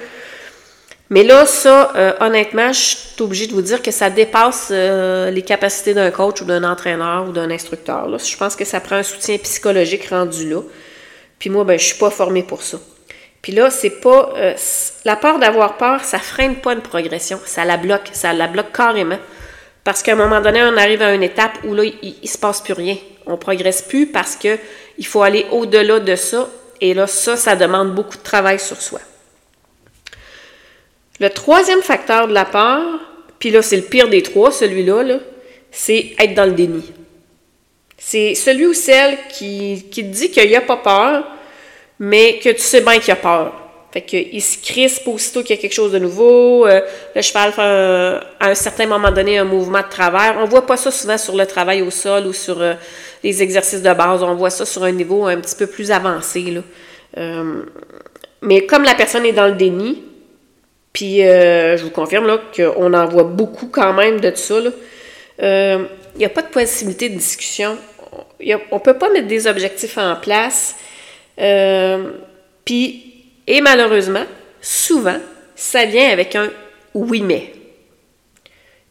Mais 1.10 1.24
là, 1.24 1.46
ça, 1.46 1.92
euh, 1.96 2.14
honnêtement, 2.22 2.72
je 2.72 2.80
suis 2.80 3.22
obligée 3.22 3.48
de 3.48 3.54
vous 3.54 3.62
dire 3.62 3.82
que 3.82 3.92
ça 3.92 4.10
dépasse 4.10 4.72
les 4.72 5.42
capacités 5.46 5.94
d'un 5.94 6.10
coach 6.10 6.42
ou 6.42 6.46
d'un 6.46 6.64
entraîneur 6.64 7.28
ou 7.28 7.32
d'un 7.34 7.52
instructeur. 7.52 8.08
Je 8.18 8.38
pense 8.38 8.56
que 8.56 8.64
ça 8.64 8.80
prend 8.80 8.96
un 8.96 9.04
soutien 9.04 9.38
psychologique 9.38 10.08
rendu 10.08 10.50
là. 10.50 10.62
Puis 11.38 11.50
moi, 11.50 11.66
ben, 11.66 11.78
je 11.78 11.86
suis 11.86 11.98
pas 11.98 12.12
formée 12.12 12.44
pour 12.44 12.62
ça. 12.62 12.78
Puis 13.42 13.52
là, 13.52 13.70
c'est 13.70 13.90
pas. 13.90 14.34
la 15.04 15.16
peur 15.18 15.38
d'avoir 15.40 15.76
peur, 15.76 16.06
ça 16.06 16.20
freine 16.20 16.56
pas 16.56 16.74
une 16.74 16.82
progression. 16.82 17.42
Ça 17.46 17.66
la 17.66 17.76
bloque. 17.76 18.10
Ça 18.14 18.32
la 18.32 18.48
bloque 18.48 18.72
carrément. 18.72 19.20
Parce 19.84 20.04
qu'à 20.04 20.14
un 20.14 20.16
moment 20.16 20.42
donné, 20.42 20.62
on 20.62 20.78
arrive 20.78 21.02
à 21.02 21.14
une 21.14 21.24
étape 21.24 21.58
où 21.64 21.74
là, 21.74 21.84
il, 21.84 22.16
ne 22.22 22.28
se 22.28 22.38
passe 22.38 22.62
plus 22.62 22.74
rien. 22.74 22.98
On 23.26 23.38
progresse 23.38 23.82
plus 23.82 24.08
parce 24.08 24.36
que 24.36 24.58
il 24.98 25.06
faut 25.06 25.24
aller 25.24 25.46
au-delà 25.52 26.00
de 26.00 26.16
ça. 26.16 26.50
Et 26.80 26.94
là, 26.94 27.08
ça, 27.08 27.36
ça 27.36 27.56
demande 27.56 27.94
beaucoup 27.94 28.18
de 28.18 28.24
travail 28.24 28.60
sur 28.60 28.82
soi. 28.82 29.00
Le 31.20 31.30
troisième 31.30 31.82
facteur 31.82 32.28
de 32.28 32.34
la 32.34 32.46
peur, 32.46 33.00
puis 33.40 33.52
là, 33.52 33.62
c'est 33.62 33.76
le 33.76 33.84
pire 33.84 34.08
des 34.08 34.24
trois, 34.24 34.52
celui-là, 34.52 35.04
-là, 35.04 35.20
c'est 35.72 36.16
être 36.20 36.34
dans 36.34 36.46
le 36.46 36.54
déni. 36.54 36.92
C'est 37.98 38.34
celui 38.34 38.66
ou 38.66 38.74
celle 38.74 39.18
qui, 39.30 39.86
qui 39.92 40.04
te 40.04 40.10
dit 40.10 40.32
qu'il 40.32 40.50
n'y 40.50 40.56
a 40.56 40.62
pas 40.62 40.78
peur, 40.78 41.24
mais 42.00 42.40
que 42.40 42.50
tu 42.50 42.62
sais 42.62 42.82
bien 42.82 42.98
qu'il 42.98 43.10
y 43.10 43.12
a 43.12 43.16
peur. 43.16 43.61
Fait 43.92 44.02
qu'il 44.02 44.42
se 44.42 44.58
crispe 44.58 45.06
aussitôt 45.10 45.42
qu'il 45.42 45.54
y 45.56 45.60
a 45.60 45.62
quelque 45.62 45.74
chose 45.74 45.92
de 45.92 46.00
nouveau. 46.00 46.66
Euh, 46.66 46.80
le 47.14 47.22
cheval 47.22 47.52
fait 47.52 47.62
à 47.62 48.50
un 48.50 48.56
certain 48.56 48.86
moment 48.86 49.12
donné 49.12 49.38
un 49.38 49.44
mouvement 49.44 49.82
de 49.82 49.90
travers. 49.90 50.38
On 50.40 50.46
voit 50.46 50.66
pas 50.66 50.78
ça 50.78 50.92
souvent 50.92 51.18
sur 51.18 51.36
le 51.36 51.46
travail 51.46 51.82
au 51.82 51.92
sol 51.92 52.26
ou 52.26 52.32
sur 52.32 52.62
euh, 52.62 52.76
les 53.22 53.44
exercices 53.44 53.82
de 53.82 53.94
base. 53.94 54.24
On 54.24 54.36
voit 54.36 54.50
ça 54.50 54.66
sur 54.66 54.84
un 54.84 54.94
niveau 54.94 55.26
un 55.26 55.38
petit 55.42 55.56
peu 55.56 55.68
plus 55.68 55.92
avancé. 55.92 56.42
Là. 56.42 56.62
Euh, 57.18 57.64
mais 58.42 58.66
comme 58.66 58.84
la 58.84 58.96
personne 58.96 59.26
est 59.26 59.34
dans 59.34 59.48
le 59.48 59.56
déni, 59.56 60.02
puis 60.94 61.18
je 61.18 61.84
vous 61.84 61.90
confirme 61.90 62.28
là, 62.28 62.40
qu'on 62.56 62.94
en 62.94 63.06
voit 63.08 63.24
beaucoup 63.24 63.68
quand 63.68 63.94
même 63.94 64.22
de 64.22 64.32
ça, 64.36 64.56
il 65.40 65.88
n'y 66.18 66.26
a 66.26 66.30
pas 66.30 66.42
de 66.42 66.48
possibilité 66.48 67.10
de 67.10 67.16
discussion. 67.16 67.78
on 68.40 68.76
ne 68.76 68.80
peut 68.80 68.98
pas 68.98 69.10
mettre 69.10 69.28
des 69.28 69.48
objectifs 69.48 69.98
en 69.98 70.16
place. 70.16 70.76
puis 72.66 73.11
et 73.48 73.62
malheureusement, 73.62 74.26
souvent, 74.62 75.18
ça 75.56 75.86
vient 75.86 76.10
avec 76.10 76.36
un 76.36 76.50
oui 76.94 77.22
mais. 77.22 77.54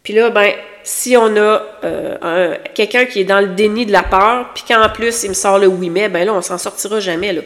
Puis 0.03 0.15
là, 0.15 0.31
ben, 0.31 0.53
si 0.83 1.17
on 1.17 1.37
a 1.37 1.63
euh, 1.85 2.57
quelqu'un 2.75 3.05
qui 3.05 3.21
est 3.21 3.25
dans 3.25 3.41
le 3.41 3.49
déni 3.49 3.87
de 3.87 3.93
la 3.93 4.03
peur, 4.03 4.51
puis 4.55 4.65
qu'en 4.67 4.89
plus 4.89 5.25
il 5.25 5.31
me 5.31 5.35
sort 5.35 5.59
le 5.59 5.67
oui 5.67 5.91
mais, 5.91 6.09
ben 6.09 6.25
là, 6.25 6.33
on 6.33 6.43
s'en 6.43 6.59
sortira 6.59 7.01
jamais. 7.01 7.33
Là. 7.33 7.43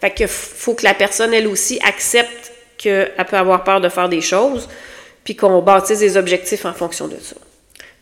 Fait 0.00 0.10
que 0.10 0.26
faut 0.26 0.74
que 0.74 0.84
la 0.84 0.94
personne, 0.94 1.32
elle 1.32 1.46
aussi, 1.46 1.78
accepte 1.86 2.52
qu'elle 2.78 3.12
peut 3.28 3.36
avoir 3.36 3.62
peur 3.62 3.80
de 3.80 3.88
faire 3.88 4.08
des 4.08 4.20
choses, 4.20 4.68
puis 5.22 5.36
qu'on 5.36 5.60
bâtisse 5.60 6.00
des 6.00 6.16
objectifs 6.16 6.64
en 6.64 6.72
fonction 6.72 7.06
de 7.06 7.16
ça. 7.20 7.36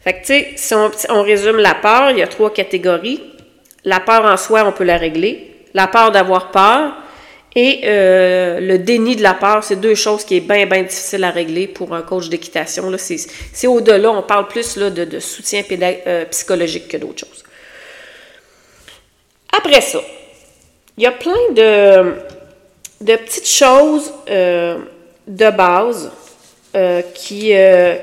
Fait 0.02 0.14
que, 0.14 0.20
tu 0.20 0.26
sais, 0.26 0.52
si 0.56 0.74
on, 0.74 0.90
on 1.10 1.22
résume 1.22 1.58
la 1.58 1.74
peur, 1.74 2.10
il 2.10 2.18
y 2.18 2.22
a 2.22 2.26
trois 2.26 2.50
catégories. 2.52 3.22
La 3.84 4.00
peur 4.00 4.24
en 4.24 4.38
soi, 4.38 4.64
on 4.64 4.72
peut 4.72 4.84
la 4.84 4.96
régler. 4.96 5.54
La 5.74 5.86
peur 5.88 6.10
d'avoir 6.10 6.50
peur, 6.50 6.94
et 7.56 7.80
euh, 7.84 8.60
le 8.60 8.78
déni 8.78 9.16
de 9.16 9.22
la 9.22 9.34
peur, 9.34 9.64
c'est 9.64 9.76
deux 9.76 9.96
choses 9.96 10.24
qui 10.24 10.36
est 10.36 10.40
bien, 10.40 10.66
bien 10.66 10.82
difficile 10.82 11.24
à 11.24 11.30
régler 11.30 11.66
pour 11.66 11.92
un 11.94 12.02
coach 12.02 12.28
d'équitation. 12.28 12.92
C'est 12.96 13.66
au-delà, 13.66 14.10
on 14.12 14.22
parle 14.22 14.46
plus 14.46 14.76
là, 14.76 14.90
de, 14.90 15.18
soutien 15.18 15.62
euh, 15.72 16.24
psychologique 16.26 16.88
que 16.88 16.96
d'autres 16.96 17.26
choses. 17.26 17.44
Après 19.56 19.80
ça, 19.80 20.00
il 20.96 21.02
y 21.02 21.06
a 21.06 21.12
plein 21.12 21.50
de, 21.50 22.14
de 23.00 23.16
petites 23.16 23.48
choses 23.48 24.12
euh, 24.30 24.78
de 25.26 25.50
base 25.50 26.12
qui, 27.14 27.52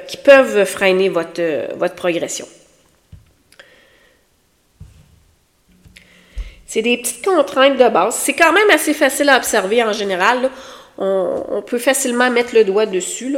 qui 0.09 0.17
peuvent 0.17 0.65
freiner 0.65 1.07
votre, 1.07 1.73
votre 1.77 1.95
progression. 1.95 2.45
C'est 6.67 6.81
des 6.81 6.97
petites 6.97 7.25
contraintes 7.25 7.77
de 7.77 7.89
base. 7.89 8.15
C'est 8.15 8.33
quand 8.33 8.53
même 8.53 8.69
assez 8.69 8.93
facile 8.93 9.29
à 9.29 9.37
observer 9.37 9.83
en 9.83 9.93
général. 9.93 10.49
on, 10.97 11.63
peut 11.65 11.79
facilement 11.79 12.29
mettre 12.29 12.53
le 12.53 12.63
doigt 12.63 12.85
dessus. 12.85 13.37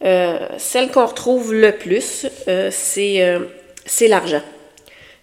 celle 0.00 0.90
qu'on 0.92 1.06
retrouve 1.06 1.52
le 1.52 1.72
plus, 1.72 2.26
c'est 2.70 4.08
l'argent. 4.08 4.42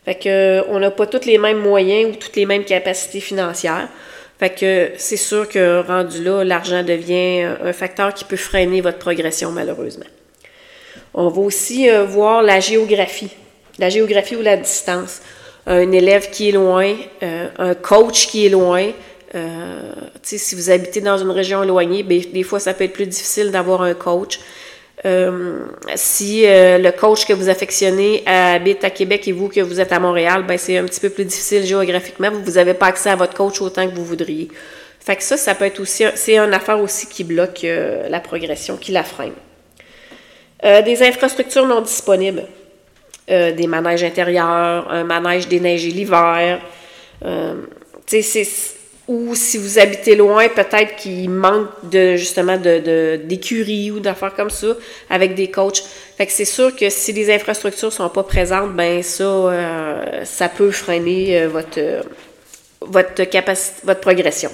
Fait 0.05 0.15
que 0.15 0.63
on 0.67 0.79
n'a 0.79 0.91
pas 0.91 1.07
tous 1.07 1.25
les 1.25 1.37
mêmes 1.37 1.59
moyens 1.59 2.11
ou 2.11 2.15
toutes 2.17 2.35
les 2.35 2.45
mêmes 2.45 2.65
capacités 2.65 3.21
financières. 3.21 3.87
Fait 4.39 4.49
que 4.49 4.91
c'est 4.97 5.17
sûr 5.17 5.47
que 5.47 5.81
rendu 5.87 6.23
là, 6.23 6.43
l'argent 6.43 6.83
devient 6.83 7.43
un 7.63 7.71
facteur 7.71 8.13
qui 8.13 8.25
peut 8.25 8.35
freiner 8.35 8.81
votre 8.81 8.97
progression 8.97 9.51
malheureusement. 9.51 10.05
On 11.13 11.29
va 11.29 11.41
aussi 11.41 11.89
euh, 11.89 12.03
voir 12.03 12.41
la 12.41 12.59
géographie, 12.59 13.29
la 13.79 13.89
géographie 13.89 14.35
ou 14.35 14.41
la 14.41 14.57
distance. 14.57 15.21
Un 15.65 15.91
élève 15.91 16.29
qui 16.29 16.49
est 16.49 16.51
loin, 16.51 16.93
euh, 17.21 17.47
un 17.57 17.73
coach 17.73 18.27
qui 18.27 18.45
est 18.45 18.49
loin. 18.49 18.91
Euh, 19.35 19.91
si 20.21 20.55
vous 20.55 20.69
habitez 20.69 21.01
dans 21.01 21.17
une 21.17 21.31
région 21.31 21.63
éloignée, 21.63 22.03
ben, 22.03 22.21
des 22.33 22.43
fois, 22.43 22.59
ça 22.59 22.73
peut 22.73 22.83
être 22.83 22.93
plus 22.93 23.07
difficile 23.07 23.51
d'avoir 23.51 23.81
un 23.81 23.93
coach. 23.93 24.39
si 25.95 26.43
le 26.45 26.91
coach 26.91 27.25
que 27.25 27.33
vous 27.33 27.49
affectionnez 27.49 28.23
habite 28.25 28.83
à 28.83 28.89
Québec 28.89 29.27
et 29.27 29.31
vous 29.31 29.49
que 29.49 29.59
vous 29.59 29.79
êtes 29.79 29.91
à 29.91 29.99
Montréal, 29.99 30.45
ben 30.47 30.57
c'est 30.57 30.77
un 30.77 30.85
petit 30.85 31.01
peu 31.01 31.09
plus 31.09 31.25
difficile 31.25 31.65
géographiquement. 31.65 32.29
Vous 32.31 32.51
n'avez 32.51 32.73
pas 32.73 32.87
accès 32.87 33.09
à 33.09 33.15
votre 33.15 33.33
coach 33.33 33.59
autant 33.61 33.89
que 33.89 33.95
vous 33.95 34.05
voudriez. 34.05 34.49
Fait 34.99 35.17
que 35.17 35.23
ça, 35.23 35.35
ça 35.35 35.55
peut 35.55 35.65
être 35.65 35.81
aussi, 35.81 36.05
c'est 36.15 36.37
une 36.37 36.53
affaire 36.53 36.79
aussi 36.79 37.07
qui 37.07 37.23
bloque 37.23 37.65
la 37.65 38.19
progression, 38.21 38.77
qui 38.77 38.91
la 38.91 39.03
freine. 39.03 39.33
Euh, 40.65 40.81
des 40.81 41.03
infrastructures 41.03 41.65
non 41.65 41.81
disponibles. 41.81 42.45
Euh, 43.31 43.53
des 43.53 43.67
manèges 43.67 44.03
intérieurs, 44.03 44.91
un 44.91 45.05
manège 45.05 45.47
déneigé 45.47 45.91
l'hiver. 45.91 46.59
Euh, 47.23 47.53
ou 49.07 49.33
si 49.33 49.57
vous 49.57 49.79
habitez 49.79 50.15
loin, 50.15 50.49
peut-être 50.49 50.97
qu'il 50.97 51.29
manque 51.29 51.69
de 51.83 52.17
justement 52.17 52.57
de, 52.57 53.17
d'écuries 53.23 53.91
ou 53.91 54.01
d'affaires 54.01 54.33
comme 54.35 54.49
ça 54.49 54.75
avec 55.09 55.35
des 55.35 55.49
coachs. 55.49 55.83
Fait 56.17 56.25
que 56.25 56.31
c'est 56.33 56.45
sûr 56.45 56.75
que 56.75 56.89
si 56.89 57.13
les 57.13 57.33
infrastructures 57.33 57.93
sont 57.93 58.09
pas 58.09 58.23
présentes, 58.23 58.73
ben 58.73 59.01
ça, 59.01 60.23
ça 60.25 60.49
peut 60.49 60.71
freiner 60.71 61.47
votre, 61.47 61.79
votre, 62.81 63.23
capacité, 63.23 63.81
votre 63.83 64.01
progression. 64.01 64.51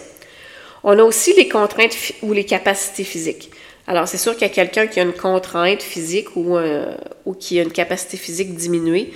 On 0.83 0.97
a 0.97 1.03
aussi 1.03 1.33
les 1.35 1.49
contraintes 1.49 1.95
ou 2.21 2.33
les 2.33 2.45
capacités 2.45 3.03
physiques. 3.03 3.51
Alors, 3.89 4.07
c'est 4.07 4.19
sûr 4.19 4.33
qu'il 4.33 4.43
y 4.43 4.51
a 4.51 4.53
quelqu'un 4.53 4.85
qui 4.85 4.99
a 4.99 5.03
une 5.03 5.13
contrainte 5.13 5.81
physique 5.81 6.35
ou, 6.35 6.55
euh, 6.57 6.93
qui 7.39 7.59
a 7.59 7.63
une 7.63 7.71
capacité 7.71 8.17
physique 8.17 8.53
diminuée. 8.53 9.11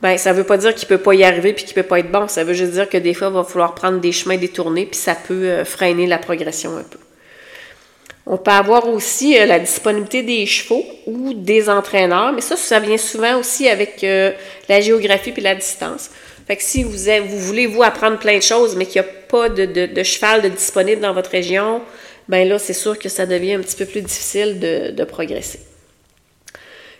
Ben, 0.00 0.16
ça 0.16 0.32
ne 0.32 0.38
veut 0.38 0.44
pas 0.44 0.56
dire 0.56 0.74
qu'il 0.74 0.86
ne 0.90 0.96
peut 0.96 1.02
pas 1.02 1.12
y 1.12 1.22
arriver 1.24 1.52
puis 1.52 1.66
qu'il 1.66 1.76
ne 1.76 1.82
peut 1.82 1.88
pas 1.88 1.98
être 1.98 2.10
bon. 2.10 2.26
Ça 2.26 2.42
veut 2.42 2.54
juste 2.54 2.72
dire 2.72 2.88
que 2.88 2.96
des 2.96 3.12
fois, 3.12 3.28
il 3.28 3.34
va 3.34 3.44
falloir 3.44 3.74
prendre 3.74 4.00
des 4.00 4.12
chemins 4.12 4.38
détournés 4.38 4.86
puis 4.86 4.98
ça 4.98 5.14
peut 5.14 5.44
euh, 5.44 5.66
freiner 5.66 6.06
la 6.06 6.16
progression 6.16 6.74
un 6.74 6.84
peu. 6.84 6.98
On 8.24 8.38
peut 8.38 8.50
avoir 8.50 8.88
aussi 8.88 9.38
euh, 9.38 9.44
la 9.44 9.58
disponibilité 9.58 10.22
des 10.22 10.46
chevaux 10.46 10.86
ou 11.06 11.34
des 11.34 11.68
entraîneurs, 11.68 12.32
mais 12.32 12.40
ça, 12.40 12.56
ça 12.56 12.80
vient 12.80 12.96
souvent 12.96 13.38
aussi 13.38 13.68
avec 13.68 14.06
la 14.70 14.80
géographie 14.80 15.32
puis 15.32 15.42
la 15.42 15.54
distance. 15.54 16.08
Fait 16.46 16.56
que 16.56 16.62
si 16.62 16.82
vous, 16.82 16.92
voulez, 17.40 17.66
vous, 17.66 17.82
apprendre 17.82 18.18
plein 18.18 18.38
de 18.38 18.42
choses, 18.42 18.74
mais 18.74 18.86
qu'il 18.86 19.02
n'y 19.02 19.08
a 19.08 19.10
pas 19.28 19.50
de, 19.50 19.66
de, 19.66 20.02
cheval 20.02 20.48
disponible 20.50 21.02
dans 21.02 21.12
votre 21.12 21.30
région, 21.30 21.82
ben 22.28 22.48
là, 22.48 22.58
c'est 22.58 22.72
sûr 22.72 22.98
que 22.98 23.08
ça 23.08 23.26
devient 23.26 23.54
un 23.54 23.60
petit 23.60 23.76
peu 23.76 23.86
plus 23.86 24.00
difficile 24.00 24.58
de, 24.60 25.04
progresser. 25.04 25.60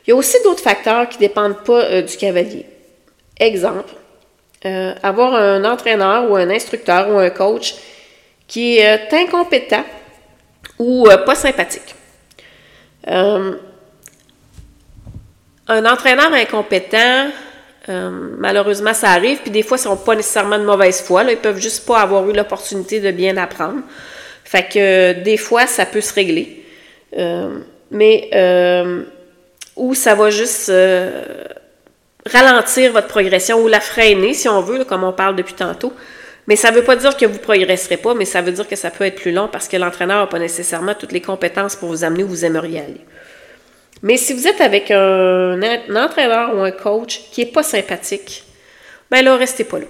Il 0.07 0.11
y 0.11 0.12
a 0.12 0.16
aussi 0.16 0.37
d'autres 0.45 0.62
facteurs 0.62 1.09
qui 1.09 1.16
ne 1.16 1.21
dépendent 1.21 1.64
pas 1.64 1.83
euh, 1.85 2.02
du 2.02 2.16
cavalier. 2.16 2.66
Exemple, 3.38 3.95
euh, 4.66 4.95
avoir 5.02 5.35
un 5.35 5.64
entraîneur 5.64 6.31
ou 6.31 6.37
un 6.37 6.50
instructeur 6.50 7.09
ou 7.09 7.19
un 7.19 7.31
coach 7.31 7.75
qui 8.47 8.78
est 8.78 9.12
euh, 9.12 9.16
incompétent 9.16 9.85
ou 10.78 11.09
pas 11.25 11.35
sympathique. 11.35 11.95
un 13.07 13.57
entraîneur 15.69 16.33
incompétent, 16.33 17.31
malheureusement, 17.87 18.93
ça 18.93 19.11
arrive, 19.11 19.38
puis 19.38 19.50
des 19.50 19.62
fois, 19.62 19.76
ils 19.76 19.88
ne 19.88 19.95
sont 19.95 19.97
pas 19.97 20.16
nécessairement 20.16 20.59
de 20.59 20.64
mauvaise 20.64 21.00
foi. 21.00 21.23
Là, 21.23 21.33
ils 21.33 21.38
peuvent 21.38 21.61
juste 21.61 21.87
pas 21.87 22.00
avoir 22.00 22.28
eu 22.28 22.33
l'opportunité 22.33 23.00
de 23.00 23.11
bien 23.12 23.37
apprendre. 23.37 23.83
Fait 24.55 24.69
que 24.73 25.13
des 25.25 25.37
fois, 25.37 25.67
ça 25.67 25.85
peut 25.85 26.01
se 26.01 26.15
régler. 26.15 26.63
Euh, 27.19 27.59
mais 27.91 28.31
euh, 28.33 29.03
ou 29.75 29.95
ça 29.95 30.15
va 30.15 30.31
juste 30.31 30.69
euh, 30.69 31.25
ralentir 32.25 32.93
votre 32.93 33.09
progression 33.09 33.61
ou 33.61 33.67
la 33.67 33.81
freiner, 33.81 34.33
si 34.33 34.49
on 34.49 34.61
veut, 34.61 34.85
comme 34.85 35.03
on 35.03 35.13
parle 35.13 35.35
depuis 35.35 35.55
tantôt. 35.55 35.93
Mais 36.47 36.55
ça 36.55 36.71
ne 36.71 36.77
veut 36.77 36.85
pas 36.85 36.95
dire 36.95 37.17
que 37.17 37.27
vous 37.27 37.35
ne 37.35 37.39
progresserez 37.39 37.97
pas, 37.97 38.15
mais 38.15 38.25
ça 38.25 38.43
veut 38.43 38.53
dire 38.53 38.69
que 38.69 38.77
ça 38.77 38.93
peut 38.93 39.03
être 39.03 39.17
plus 39.17 39.33
long 39.33 39.49
parce 39.51 39.67
que 39.67 39.77
l'entraîneur 39.77 40.21
n'a 40.21 40.27
pas 40.29 40.39
nécessairement 40.39 40.95
toutes 40.95 41.11
les 41.11 41.21
compétences 41.21 41.75
pour 41.75 41.89
vous 41.89 42.05
amener 42.05 42.23
où 42.23 42.29
vous 42.29 42.45
aimeriez 42.45 42.79
aller. 42.79 43.01
Mais 44.03 44.17
si 44.17 44.35
vous 44.35 44.47
êtes 44.47 44.61
avec 44.61 44.93
un, 44.93 45.59
entraîneur 45.97 46.55
ou 46.55 46.61
un 46.61 46.71
coach 46.71 47.23
qui 47.33 47.41
n'est 47.41 47.51
pas 47.51 47.65
sympathique, 47.65 48.45
ben 49.11 49.25
là, 49.25 49.35
restez 49.35 49.65
pas 49.65 49.81
là. 49.81 49.87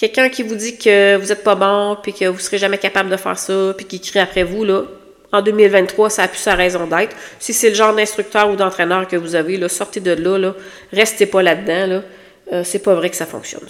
Quelqu'un 0.00 0.30
qui 0.30 0.42
vous 0.42 0.54
dit 0.54 0.78
que 0.78 1.16
vous 1.16 1.26
n'êtes 1.26 1.44
pas 1.44 1.54
bon, 1.54 1.94
puis 2.02 2.14
que 2.14 2.24
vous 2.24 2.38
serez 2.38 2.56
jamais 2.56 2.78
capable 2.78 3.10
de 3.10 3.18
faire 3.18 3.38
ça, 3.38 3.74
puis 3.76 3.84
qui 3.84 4.00
crie 4.00 4.18
après 4.18 4.44
vous, 4.44 4.64
là, 4.64 4.84
en 5.30 5.42
2023, 5.42 6.08
ça 6.08 6.22
a 6.22 6.28
plus 6.28 6.38
sa 6.38 6.54
raison 6.54 6.86
d'être. 6.86 7.14
Si 7.38 7.52
c'est 7.52 7.68
le 7.68 7.74
genre 7.74 7.94
d'instructeur 7.94 8.48
ou 8.48 8.56
d'entraîneur 8.56 9.06
que 9.06 9.16
vous 9.16 9.34
avez, 9.34 9.68
sortez 9.68 10.00
de 10.00 10.12
là, 10.12 10.54
restez 10.90 11.26
pas 11.26 11.42
là-dedans. 11.42 11.86
Là. 11.86 12.02
Euh, 12.50 12.62
c'est 12.64 12.78
pas 12.78 12.94
vrai 12.94 13.10
que 13.10 13.16
ça 13.16 13.26
fonctionne. 13.26 13.68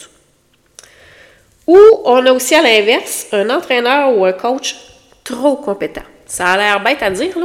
Ou 1.66 1.76
on 2.04 2.24
a 2.24 2.32
aussi 2.32 2.54
à 2.54 2.62
l'inverse 2.62 3.26
un 3.32 3.50
entraîneur 3.50 4.16
ou 4.16 4.24
un 4.24 4.32
coach 4.32 4.76
trop 5.24 5.56
compétent. 5.56 6.04
Ça 6.26 6.46
a 6.46 6.56
l'air 6.56 6.80
bête 6.80 7.02
à 7.02 7.10
dire, 7.10 7.36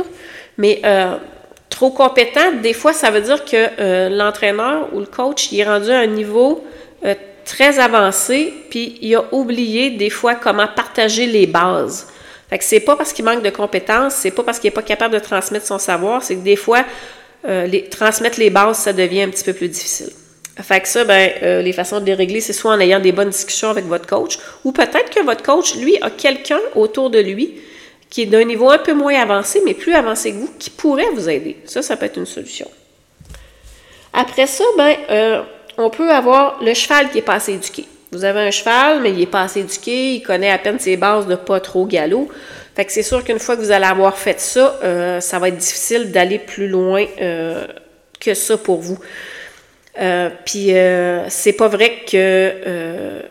mais 0.59 0.79
euh, 0.85 1.15
trop 1.71 1.89
compétent, 1.89 2.51
des 2.61 2.73
fois, 2.73 2.93
ça 2.93 3.09
veut 3.09 3.21
dire 3.21 3.43
que 3.45 3.67
euh, 3.79 4.09
l'entraîneur 4.09 4.89
ou 4.93 4.99
le 4.99 5.07
coach 5.07 5.51
il 5.51 5.61
est 5.61 5.65
rendu 5.65 5.89
à 5.89 5.97
un 5.97 6.05
niveau 6.05 6.63
très 7.45 7.79
avancé, 7.79 8.53
puis 8.69 8.97
il 9.01 9.15
a 9.15 9.23
oublié 9.31 9.91
des 9.91 10.09
fois 10.09 10.35
comment 10.35 10.67
partager 10.67 11.27
les 11.27 11.47
bases. 11.47 12.07
Fait 12.49 12.57
que 12.57 12.63
c'est 12.63 12.79
pas 12.79 12.95
parce 12.95 13.13
qu'il 13.13 13.25
manque 13.25 13.43
de 13.43 13.49
compétences, 13.49 14.15
c'est 14.15 14.31
pas 14.31 14.43
parce 14.43 14.59
qu'il 14.59 14.67
est 14.67 14.71
pas 14.71 14.81
capable 14.81 15.13
de 15.13 15.19
transmettre 15.19 15.65
son 15.65 15.79
savoir, 15.79 16.23
c'est 16.23 16.35
que 16.35 16.41
des 16.43 16.55
fois, 16.55 16.83
euh, 17.47 17.67
transmettre 17.89 18.39
les 18.39 18.49
bases, 18.49 18.77
ça 18.77 18.93
devient 18.93 19.23
un 19.23 19.29
petit 19.29 19.43
peu 19.43 19.53
plus 19.53 19.69
difficile. 19.69 20.09
Fait 20.61 20.79
que 20.79 20.87
ça, 20.87 21.03
ben, 21.03 21.31
euh, 21.43 21.61
les 21.61 21.73
façons 21.73 21.99
de 21.99 22.05
les 22.05 22.13
régler, 22.13 22.39
c'est 22.39 22.53
soit 22.53 22.71
en 22.71 22.79
ayant 22.79 22.99
des 22.99 23.11
bonnes 23.11 23.29
discussions 23.29 23.69
avec 23.69 23.85
votre 23.85 24.07
coach, 24.07 24.39
ou 24.63 24.71
peut-être 24.71 25.09
que 25.09 25.23
votre 25.23 25.43
coach, 25.43 25.75
lui, 25.75 25.97
a 26.01 26.09
quelqu'un 26.09 26.59
autour 26.75 27.09
de 27.09 27.19
lui 27.19 27.55
qui 28.09 28.21
est 28.21 28.25
d'un 28.27 28.45
niveau 28.45 28.69
un 28.69 28.77
peu 28.77 28.93
moins 28.93 29.19
avancé, 29.19 29.61
mais 29.65 29.73
plus 29.73 29.93
avancé 29.93 30.31
que 30.31 30.37
vous, 30.37 30.49
qui 30.57 30.69
pourrait 30.69 31.09
vous 31.13 31.27
aider. 31.27 31.57
Ça, 31.65 31.81
ça 31.81 31.97
peut 31.97 32.05
être 32.05 32.17
une 32.17 32.25
solution. 32.25 32.69
Après 34.13 34.47
ça, 34.47 34.63
ben, 34.77 34.95
euh, 35.09 35.41
on 35.77 35.89
peut 35.89 36.11
avoir 36.11 36.61
le 36.63 36.73
cheval 36.73 37.09
qui 37.09 37.19
est 37.19 37.23
pas 37.23 37.35
assez 37.35 37.53
éduqué. 37.53 37.85
Vous 38.11 38.23
avez 38.23 38.41
un 38.41 38.51
cheval, 38.51 39.01
mais 39.01 39.11
il 39.11 39.17
n'est 39.17 39.25
pas 39.25 39.41
assez 39.41 39.59
éduqué, 39.61 40.15
il 40.15 40.21
connaît 40.21 40.51
à 40.51 40.57
peine 40.57 40.79
ses 40.79 40.95
bases 40.95 41.27
de 41.27 41.35
pas 41.35 41.59
trop 41.59 41.85
galop. 41.85 42.29
Fait 42.75 42.85
que 42.85 42.91
c'est 42.91 43.03
sûr 43.03 43.23
qu'une 43.23 43.39
fois 43.39 43.55
que 43.55 43.61
vous 43.61 43.71
allez 43.71 43.85
avoir 43.85 44.17
fait 44.17 44.39
ça, 44.39 44.77
euh, 44.83 45.19
ça 45.21 45.39
va 45.39 45.47
être 45.47 45.57
difficile 45.57 46.11
d'aller 46.11 46.39
plus 46.39 46.67
loin 46.67 47.05
euh, 47.21 47.65
que 48.19 48.33
ça 48.33 48.57
pour 48.57 48.81
vous. 48.81 48.99
Euh, 49.99 50.29
puis 50.45 50.71
c'est 51.29 51.53
pas 51.53 51.67
vrai 51.67 52.03
que 52.09 53.21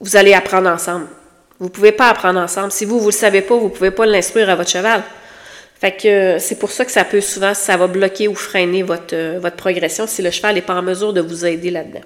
vous 0.00 0.16
allez 0.16 0.34
apprendre 0.34 0.68
ensemble. 0.68 1.06
Vous 1.60 1.70
pouvez 1.70 1.92
pas 1.92 2.08
apprendre 2.08 2.40
ensemble. 2.40 2.70
Si 2.70 2.84
vous, 2.84 3.00
vous 3.00 3.08
le 3.08 3.12
savez 3.12 3.42
pas, 3.42 3.56
vous 3.56 3.68
pouvez 3.68 3.90
pas 3.90 4.06
l'instruire 4.06 4.50
à 4.50 4.54
votre 4.54 4.70
cheval. 4.70 5.02
Fait 5.80 5.92
que 5.92 6.38
c'est 6.40 6.58
pour 6.58 6.72
ça 6.72 6.84
que 6.84 6.90
ça 6.90 7.04
peut 7.04 7.20
souvent, 7.20 7.54
ça 7.54 7.76
va 7.76 7.86
bloquer 7.86 8.26
ou 8.26 8.34
freiner 8.34 8.82
votre, 8.82 9.14
euh, 9.14 9.38
votre 9.40 9.54
progression 9.54 10.08
si 10.08 10.22
le 10.22 10.30
cheval 10.32 10.56
n'est 10.56 10.62
pas 10.62 10.74
en 10.74 10.82
mesure 10.82 11.12
de 11.12 11.20
vous 11.20 11.46
aider 11.46 11.70
là-dedans. 11.70 12.00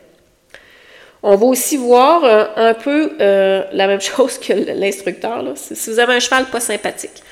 On 1.22 1.36
va 1.36 1.46
aussi 1.46 1.78
voir 1.78 2.22
euh, 2.24 2.44
un 2.56 2.74
peu 2.74 3.12
euh, 3.20 3.62
la 3.72 3.86
même 3.86 4.00
chose 4.00 4.38
que 4.38 4.52
l'instructeur. 4.52 5.42
Si 5.56 5.90
vous 5.90 5.98
avez 5.98 6.14
un 6.14 6.20
cheval 6.20 6.46
pas 6.46 6.60
sympathique. 6.60 7.22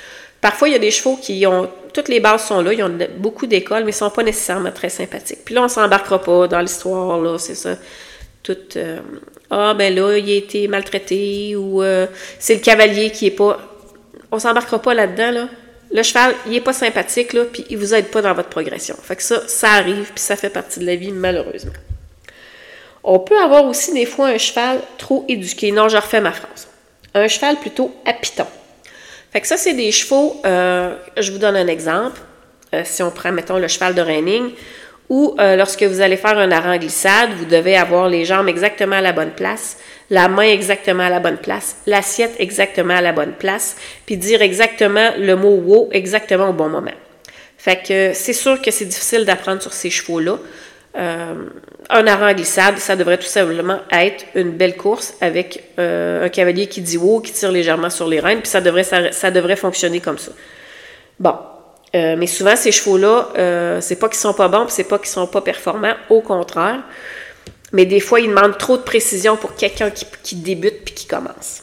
Parfois, 0.41 0.71
il 0.71 0.73
y 0.73 0.75
a 0.75 0.79
des 0.79 0.91
chevaux 0.91 1.19
qui 1.21 1.47
ont. 1.47 1.69
Toutes 1.93 2.09
les 2.09 2.21
bases 2.21 2.47
sont 2.47 2.63
là, 2.63 2.73
ils 2.73 2.83
ont 2.83 2.99
beaucoup 3.19 3.47
d'écoles, 3.47 3.85
mais 3.85 3.91
ils 3.91 3.95
ne 3.95 3.99
sont 3.99 4.11
pas 4.11 4.23
nécessairement 4.23 4.71
très 4.71 4.89
sympathiques. 4.89 5.41
Puis 5.45 5.55
là, 5.55 5.61
on 5.61 5.65
ne 5.65 5.69
s'embarquera 5.69 6.23
pas 6.23 6.49
dans 6.49 6.61
l'histoire, 6.61 7.21
là, 7.21 7.37
c'est 7.37 7.57
ça. 7.57 7.77
Tout. 8.43 8.57
ah, 9.51 9.75
ben 9.75 9.95
là, 9.95 10.17
il 10.17 10.31
a 10.31 10.35
été 10.37 10.67
maltraité, 10.69 11.57
ou 11.57 11.83
c'est 12.39 12.55
le 12.55 12.61
cavalier 12.61 13.11
qui 13.11 13.27
est 13.27 13.33
pas. 13.33 13.59
On 14.33 14.39
s'embarquera 14.39 14.81
pas 14.81 14.95
là-dedans, 14.95 15.33
là 15.33 15.49
le 15.93 16.03
cheval, 16.03 16.35
il 16.47 16.53
n'est 16.53 16.61
pas 16.61 16.73
sympathique, 16.73 17.33
là, 17.33 17.45
puis 17.45 17.65
il 17.69 17.79
vous 17.79 17.95
aide 17.95 18.09
pas 18.09 18.23
dans 18.23 18.33
votre 18.33 18.49
progression. 18.49 18.97
Fait 19.03 19.17
que 19.17 19.23
ça, 19.23 19.47
ça 19.49 19.73
arrive, 19.73 20.11
puis 20.15 20.23
ça 20.23 20.37
fait 20.37 20.51
partie 20.51 20.79
de 20.81 20.87
la 20.87 20.97
vie, 20.97 21.11
malheureusement. 21.11 21.73
On 23.03 23.19
peut 23.19 23.39
avoir 23.39 23.65
aussi 23.65 23.93
des 23.93 24.07
fois 24.07 24.29
un 24.29 24.39
cheval 24.39 24.81
trop 24.99 25.25
éduqué. 25.29 25.73
Non, 25.73 25.89
je 25.89 25.97
refais 25.97 26.21
ma 26.21 26.33
phrase. 26.33 26.69
Un 27.15 27.27
cheval 27.29 27.57
plutôt 27.57 27.95
à 28.05 28.13
piton. 28.13 28.47
Fait 29.33 29.41
que 29.41 29.47
ça, 29.47 29.57
c'est 29.57 29.75
des 29.75 29.91
chevaux, 29.91 30.41
euh, 30.45 30.95
je 31.17 31.33
vous 31.33 31.39
donne 31.39 31.57
un 31.57 31.67
exemple. 31.67 32.21
Euh, 32.75 32.83
si 32.85 33.03
on 33.03 33.11
prend, 33.11 33.33
mettons, 33.33 33.59
le 33.59 33.69
cheval 33.69 33.95
de 33.95 34.01
reining, 34.01 34.51
ou 35.11 35.35
euh, 35.41 35.57
lorsque 35.57 35.83
vous 35.83 36.01
allez 36.01 36.17
faire 36.17 36.39
un 36.39 36.51
arrêt 36.53 36.77
en 36.77 36.79
glissade, 36.79 37.31
vous 37.37 37.45
devez 37.45 37.77
avoir 37.77 38.09
les 38.09 38.25
jambes 38.25 38.49
exactement 38.49 38.97
à 38.97 39.01
la 39.01 39.13
bonne 39.13 39.33
place, 39.33 39.77
la 40.09 40.29
main 40.29 40.45
exactement 40.45 41.03
à 41.03 41.11
la 41.11 41.19
bonne 41.19 41.37
place, 41.37 41.77
l'assiette 41.87 42.37
exactement 42.39 42.95
à 42.95 43.01
la 43.01 43.13
bonne 43.13 43.33
place, 43.33 43.77
puis 44.07 44.17
dire 44.17 44.41
exactement 44.41 45.11
le 45.19 45.35
mot 45.35 45.57
wow 45.57 45.89
exactement 45.91 46.51
au 46.51 46.53
bon 46.53 46.69
moment. 46.69 46.93
Fait 47.59 47.83
que 47.87 48.13
c'est 48.15 48.33
sûr 48.33 48.63
que 48.63 48.71
c'est 48.71 48.85
difficile 48.85 49.25
d'apprendre 49.25 49.61
sur 49.61 49.73
ces 49.73 49.91
chevaux-là. 49.91 50.39
Euh, 50.97 51.35
un 51.91 52.07
arrêt 52.07 52.33
en 52.33 52.35
glissade, 52.35 52.79
ça 52.79 52.95
devrait 52.95 53.19
tout 53.19 53.25
simplement 53.25 53.81
être 53.91 54.25
une 54.37 54.53
belle 54.53 54.77
course 54.77 55.15
avec 55.21 55.65
euh, 55.79 56.25
un 56.25 56.29
cavalier 56.29 56.69
qui 56.69 56.83
dit 56.83 56.97
wow, 56.97 57.21
qui 57.21 57.33
tire 57.33 57.51
légèrement 57.51 57.91
sur 57.91 58.07
les 58.07 58.21
rênes, 58.21 58.41
puis 58.41 58.49
ça 58.49 58.61
devrait, 58.61 58.85
ça 58.85 59.31
devrait 59.33 59.57
fonctionner 59.57 59.99
comme 59.99 60.19
ça. 60.19 60.31
Bon, 61.19 61.35
euh, 61.95 62.15
mais 62.17 62.27
souvent, 62.27 62.55
ces 62.55 62.73
chevaux-là, 62.73 63.29
euh, 63.37 63.81
c'est 63.81 63.97
pas 63.97 64.09
qu'ils 64.09 64.19
sont 64.19 64.35
pas 64.35 64.49
bons, 64.49 64.67
c'est 64.69 64.85
pas 64.85 64.99
qu'ils 64.99 65.09
sont 65.09 65.27
pas 65.27 65.41
performants, 65.41 65.95
au 66.09 66.21
contraire. 66.21 66.81
Mais 67.73 67.85
des 67.85 68.01
fois, 68.01 68.21
ils 68.21 68.29
demandent 68.29 68.59
trop 68.59 68.77
de 68.77 68.83
précision 68.83 69.37
pour 69.37 69.55
quelqu'un 69.55 69.91
qui, 69.91 70.37
débute 70.37 70.85
puis 70.85 70.95
qui 70.95 71.07
commence. 71.07 71.63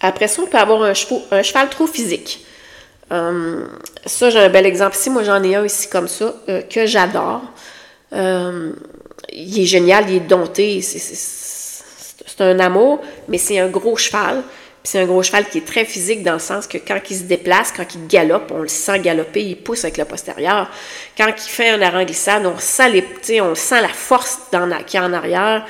Après 0.00 0.28
ça, 0.28 0.42
on 0.42 0.46
peut 0.46 0.58
avoir 0.58 0.82
un, 0.82 0.92
un 1.30 1.42
cheval 1.42 1.68
trop 1.70 1.86
physique. 1.86 2.44
Euh, 3.12 3.66
ça, 4.04 4.30
j'ai 4.30 4.40
un 4.40 4.48
bel 4.48 4.66
exemple 4.66 4.96
ici. 4.96 5.10
Moi, 5.10 5.22
j'en 5.22 5.42
ai 5.42 5.54
un 5.54 5.64
ici 5.64 5.88
comme 5.88 6.08
ça, 6.08 6.34
que 6.46 6.86
j'adore. 6.86 7.42
il 8.12 8.74
est 9.32 9.66
génial, 9.66 10.08
il 10.08 10.16
est 10.16 10.20
dompté, 10.20 10.82
c'est 10.82 12.40
un 12.40 12.58
amour, 12.58 13.00
mais 13.28 13.38
c'est 13.38 13.58
un 13.58 13.68
gros 13.68 13.96
cheval 13.96 14.42
c'est 14.86 15.00
un 15.00 15.06
gros 15.06 15.22
cheval 15.22 15.48
qui 15.48 15.58
est 15.58 15.66
très 15.66 15.86
physique 15.86 16.22
dans 16.22 16.34
le 16.34 16.38
sens 16.38 16.66
que 16.66 16.76
quand 16.76 17.00
il 17.08 17.16
se 17.16 17.22
déplace, 17.22 17.72
quand 17.74 17.86
il 17.94 18.06
galope, 18.06 18.52
on 18.54 18.60
le 18.60 18.68
sent 18.68 18.98
galoper, 19.00 19.42
il 19.42 19.56
pousse 19.56 19.82
avec 19.84 19.96
le 19.96 20.04
postérieur. 20.04 20.70
Quand 21.16 21.28
il 21.28 21.50
fait 21.50 21.70
un 21.70 21.80
arrêt 21.80 22.06
on 22.44 22.58
sent, 22.58 22.90
les, 22.90 23.40
on 23.40 23.54
sent 23.54 23.80
la 23.80 23.88
force 23.88 24.38
dans, 24.52 24.70
qui 24.84 24.98
est 24.98 25.00
en 25.00 25.14
arrière. 25.14 25.64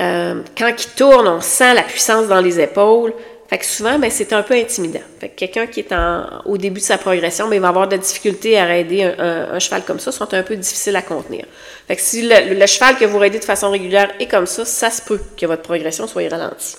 Euh, 0.00 0.42
quand 0.56 0.68
il 0.68 0.90
tourne, 0.94 1.26
on 1.26 1.40
sent 1.40 1.72
la 1.72 1.82
puissance 1.82 2.28
dans 2.28 2.42
les 2.42 2.60
épaules. 2.60 3.14
Fait 3.48 3.56
que 3.56 3.64
souvent, 3.64 3.98
ben, 3.98 4.10
c'est 4.10 4.32
un 4.34 4.42
peu 4.42 4.54
intimidant. 4.54 5.00
Fait 5.18 5.30
que 5.30 5.36
quelqu'un 5.36 5.66
qui 5.66 5.80
est 5.80 5.92
en, 5.92 6.42
au 6.44 6.58
début 6.58 6.80
de 6.80 6.84
sa 6.84 6.98
progression, 6.98 7.48
ben, 7.48 7.54
il 7.54 7.60
va 7.62 7.68
avoir 7.68 7.88
de 7.88 7.92
la 7.92 8.02
difficulté 8.02 8.58
à 8.58 8.76
aider 8.76 9.02
un, 9.02 9.58
cheval 9.60 9.82
comme 9.86 10.00
ça, 10.00 10.12
sont 10.12 10.34
un 10.34 10.42
peu 10.42 10.56
difficiles 10.56 10.96
à 10.96 11.02
contenir. 11.02 11.46
Fait 11.88 11.96
que 11.96 12.02
si 12.02 12.20
le, 12.20 12.52
le 12.52 12.66
cheval 12.66 12.98
que 12.98 13.06
vous 13.06 13.18
raidez 13.18 13.38
de 13.38 13.44
façon 13.44 13.70
régulière 13.70 14.12
est 14.20 14.26
comme 14.26 14.46
ça, 14.46 14.66
ça 14.66 14.90
se 14.90 15.00
peut 15.00 15.20
que 15.40 15.46
votre 15.46 15.62
progression 15.62 16.06
soit 16.06 16.28
ralentie. 16.28 16.76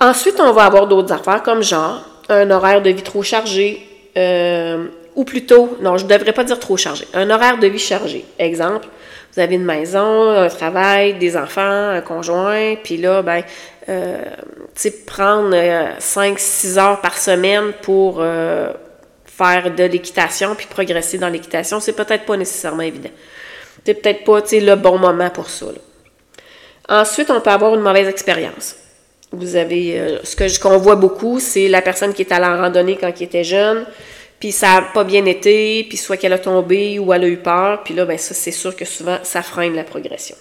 Ensuite, 0.00 0.38
on 0.38 0.52
va 0.52 0.64
avoir 0.64 0.86
d'autres 0.86 1.12
affaires 1.12 1.42
comme 1.42 1.62
genre 1.62 2.04
un 2.28 2.50
horaire 2.50 2.82
de 2.82 2.90
vie 2.90 3.02
trop 3.02 3.22
chargé, 3.22 3.82
euh, 4.16 4.86
ou 5.16 5.24
plutôt, 5.24 5.76
non, 5.80 5.96
je 5.96 6.04
ne 6.04 6.10
devrais 6.10 6.32
pas 6.32 6.44
dire 6.44 6.60
trop 6.60 6.76
chargé, 6.76 7.06
un 7.14 7.30
horaire 7.30 7.58
de 7.58 7.66
vie 7.66 7.78
chargé. 7.78 8.24
Exemple, 8.38 8.86
vous 9.32 9.40
avez 9.40 9.56
une 9.56 9.64
maison, 9.64 10.30
un 10.30 10.48
travail, 10.48 11.14
des 11.14 11.36
enfants, 11.36 11.90
un 11.90 12.00
conjoint, 12.00 12.76
puis 12.82 12.96
là, 12.98 13.22
ben, 13.22 13.42
euh, 13.88 14.22
tu 14.80 14.90
prendre 15.06 15.54
5-6 15.98 16.76
euh, 16.76 16.80
heures 16.80 17.00
par 17.00 17.16
semaine 17.18 17.72
pour 17.82 18.22
faire 19.24 19.74
de 19.74 19.84
l'équitation 19.84 20.54
puis 20.54 20.66
progresser 20.66 21.18
dans 21.18 21.28
l'équitation, 21.28 21.80
c'est 21.80 21.92
peut-être 21.94 22.24
pas 22.24 22.36
nécessairement 22.36 22.82
évident. 22.82 23.10
C'est 23.84 23.94
peut-être 23.94 24.24
pas, 24.24 24.40
le 24.52 24.74
bon 24.74 24.98
moment 24.98 25.30
pour 25.30 25.48
ça. 25.48 25.66
Ensuite, 26.88 27.30
on 27.30 27.40
peut 27.40 27.50
avoir 27.50 27.74
une 27.74 27.80
mauvaise 27.80 28.08
expérience. 28.08 28.76
Vous 29.32 29.56
avez, 29.56 29.98
euh, 29.98 30.18
ce 30.24 30.36
que 30.36 30.58
qu'on 30.60 30.78
voit 30.78 30.96
beaucoup, 30.96 31.38
c'est 31.38 31.68
la 31.68 31.82
personne 31.82 32.14
qui 32.14 32.22
est 32.22 32.32
allée 32.32 32.46
en 32.46 32.56
randonnée 32.56 32.96
quand 32.96 33.12
il 33.20 33.24
était 33.24 33.44
jeune, 33.44 33.84
puis 34.40 34.52
ça 34.52 34.74
n'a 34.74 34.82
pas 34.82 35.04
bien 35.04 35.24
été, 35.26 35.84
puis 35.86 35.98
soit 35.98 36.16
qu'elle 36.16 36.32
a 36.32 36.38
tombé 36.38 36.98
ou 36.98 37.12
elle 37.12 37.24
a 37.24 37.28
eu 37.28 37.36
peur, 37.36 37.82
puis 37.84 37.92
là, 37.92 38.06
ben 38.06 38.16
ça, 38.16 38.32
c'est 38.32 38.52
sûr 38.52 38.74
que 38.74 38.86
souvent, 38.86 39.18
ça 39.22 39.42
freine 39.42 39.74
la 39.74 39.84
progression. 39.84 40.36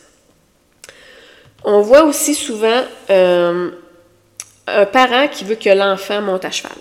On 1.65 1.82
voit 1.82 2.04
aussi 2.04 2.34
souvent 2.34 2.84
euh, 3.10 3.71
un 4.67 4.86
parent 4.86 5.28
qui 5.28 5.43
veut 5.43 5.56
que 5.56 5.69
l'enfant 5.69 6.21
monte 6.21 6.45
à 6.45 6.52
cheval. 6.52 6.78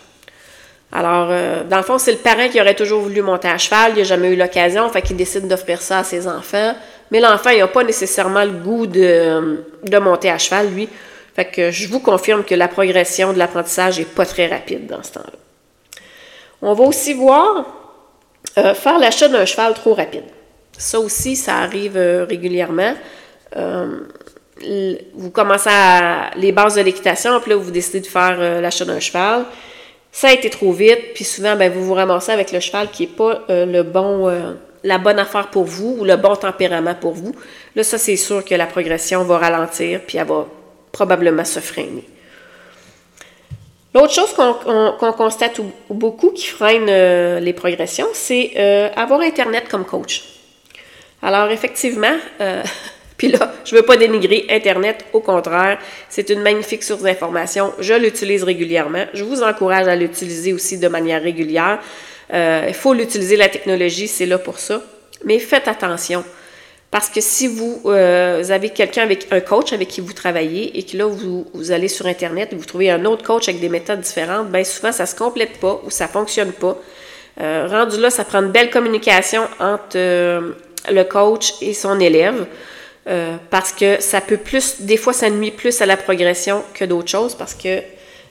Alors, 0.92 1.28
euh, 1.30 1.64
dans 1.64 1.78
le 1.78 1.82
fond, 1.82 1.98
c'est 1.98 2.12
le 2.12 2.18
parent 2.18 2.48
qui 2.48 2.60
aurait 2.60 2.76
toujours 2.76 3.00
voulu 3.00 3.20
monter 3.20 3.48
à 3.48 3.58
cheval, 3.58 3.92
il 3.96 3.98
n'a 3.98 4.04
jamais 4.04 4.28
eu 4.28 4.36
l'occasion, 4.36 4.88
fait 4.90 5.02
qu'il 5.02 5.16
décide 5.16 5.48
d'offrir 5.48 5.82
ça 5.82 5.98
à 5.98 6.04
ses 6.04 6.28
enfants. 6.28 6.76
Mais 7.10 7.18
l'enfant, 7.18 7.50
il 7.50 7.58
n'a 7.58 7.66
pas 7.66 7.82
nécessairement 7.82 8.44
le 8.44 8.52
goût 8.52 8.86
de 8.86 9.98
monter 9.98 10.30
à 10.30 10.38
cheval, 10.38 10.68
lui. 10.72 10.88
Fait 11.36 11.44
que 11.44 11.70
je 11.70 11.86
vous 11.86 12.00
confirme 12.00 12.44
que 12.44 12.54
la 12.54 12.66
progression 12.66 13.34
de 13.34 13.38
l'apprentissage 13.38 13.98
n'est 13.98 14.06
pas 14.06 14.24
très 14.24 14.46
rapide 14.46 14.86
dans 14.86 15.02
ce 15.02 15.12
temps-là. 15.12 15.38
On 16.62 16.72
va 16.72 16.84
aussi 16.84 17.12
voir 17.12 17.66
euh, 18.56 18.72
faire 18.72 18.98
l'achat 18.98 19.28
d'un 19.28 19.44
cheval 19.44 19.74
trop 19.74 19.92
rapide. 19.92 20.24
Ça 20.78 20.98
aussi, 20.98 21.36
ça 21.36 21.56
arrive 21.56 21.98
euh, 21.98 22.24
régulièrement. 22.24 22.94
Euh, 23.54 23.98
vous 25.14 25.30
commencez 25.30 25.68
à 25.70 26.30
les 26.36 26.52
bases 26.52 26.76
de 26.76 26.80
l'équitation, 26.80 27.38
puis 27.40 27.50
là, 27.50 27.56
vous 27.56 27.70
décidez 27.70 28.00
de 28.00 28.06
faire 28.06 28.62
l'achat 28.62 28.86
d'un 28.86 28.98
cheval. 28.98 29.44
Ça 30.10 30.28
a 30.28 30.32
été 30.32 30.48
trop 30.48 30.72
vite, 30.72 31.12
puis 31.14 31.24
souvent, 31.24 31.54
ben, 31.54 31.70
vous 31.70 31.84
vous 31.84 31.92
ramassez 31.92 32.32
avec 32.32 32.50
le 32.50 32.60
cheval 32.60 32.90
qui 32.90 33.02
n'est 33.02 33.12
pas 33.12 33.44
le 33.50 33.82
bon, 33.82 34.32
la 34.82 34.96
bonne 34.96 35.18
affaire 35.18 35.48
pour 35.48 35.64
vous 35.64 35.98
ou 36.00 36.04
le 36.04 36.16
bon 36.16 36.34
tempérament 36.36 36.94
pour 36.94 37.12
vous. 37.12 37.34
Là, 37.74 37.82
ça, 37.84 37.98
c'est 37.98 38.16
sûr 38.16 38.42
que 38.42 38.54
la 38.54 38.64
progression 38.64 39.24
va 39.24 39.36
ralentir, 39.36 40.00
puis 40.06 40.16
elle 40.16 40.26
va 40.26 40.46
probablement 40.96 41.44
se 41.44 41.60
freiner. 41.60 42.04
L'autre 43.94 44.14
chose 44.14 44.32
qu'on 44.32 45.12
constate 45.12 45.60
beaucoup 45.90 46.30
qui 46.30 46.46
freine 46.46 46.86
euh, 46.88 47.38
les 47.38 47.52
progressions, 47.52 48.08
c'est 48.14 48.52
euh, 48.56 48.88
avoir 48.96 49.20
Internet 49.20 49.68
comme 49.70 49.84
coach. 49.84 50.24
Alors 51.22 51.50
effectivement, 51.50 52.16
euh, 52.40 52.62
puis 53.18 53.28
là, 53.28 53.52
je 53.66 53.74
ne 53.74 53.80
veux 53.80 53.86
pas 53.86 53.98
dénigrer 53.98 54.46
Internet, 54.48 55.04
au 55.12 55.20
contraire, 55.20 55.78
c'est 56.08 56.30
une 56.30 56.40
magnifique 56.40 56.82
source 56.82 57.02
d'information. 57.02 57.74
Je 57.78 57.94
l'utilise 57.94 58.42
régulièrement. 58.42 59.04
Je 59.12 59.24
vous 59.24 59.42
encourage 59.42 59.88
à 59.88 59.96
l'utiliser 59.96 60.54
aussi 60.54 60.78
de 60.78 60.88
manière 60.88 61.22
régulière. 61.22 61.78
il 62.32 62.74
faut 62.74 62.94
l'utiliser, 62.94 63.36
la 63.36 63.50
technologie, 63.50 64.08
c'est 64.08 64.26
là 64.26 64.38
pour 64.38 64.58
ça. 64.58 64.82
Mais 65.24 65.38
faites 65.38 65.68
attention. 65.68 66.24
Parce 66.90 67.10
que 67.10 67.20
si 67.20 67.48
vous, 67.48 67.82
euh, 67.86 68.48
avez 68.50 68.70
quelqu'un 68.70 69.02
avec 69.02 69.26
un 69.30 69.40
coach 69.40 69.72
avec 69.72 69.88
qui 69.88 70.00
vous 70.00 70.12
travaillez 70.12 70.78
et 70.78 70.84
que 70.84 70.96
là, 70.96 71.06
vous, 71.06 71.46
allez 71.70 71.88
sur 71.88 72.06
Internet 72.06 72.52
et 72.52 72.56
vous 72.56 72.64
trouvez 72.64 72.90
un 72.90 73.04
autre 73.04 73.24
coach 73.24 73.48
avec 73.48 73.60
des 73.60 73.68
méthodes 73.68 74.00
différentes, 74.00 74.50
bien 74.50 74.64
souvent, 74.64 74.92
ça 74.92 75.02
ne 75.02 75.08
se 75.08 75.14
complète 75.14 75.58
pas 75.58 75.80
ou 75.84 75.90
ça 75.90 76.06
ne 76.06 76.10
fonctionne 76.10 76.52
pas. 76.52 76.78
Euh, 77.40 77.66
rendu 77.68 78.00
là, 78.00 78.08
ça 78.08 78.24
prend 78.24 78.38
une 78.38 78.52
belle 78.52 78.70
communication 78.70 79.42
entre 79.58 79.96
euh, 79.96 80.52
le 80.90 81.02
coach 81.02 81.54
et 81.60 81.74
son 81.74 81.98
élève. 82.00 82.46
parce 83.50 83.72
que 83.72 84.00
ça 84.00 84.20
peut 84.20 84.36
plus, 84.36 84.80
des 84.80 84.96
fois, 84.96 85.12
ça 85.12 85.30
nuit 85.30 85.52
plus 85.52 85.80
à 85.80 85.86
la 85.86 85.96
progression 85.96 86.64
que 86.74 86.84
d'autres 86.84 87.10
choses 87.10 87.36
parce 87.36 87.54
que 87.54 87.80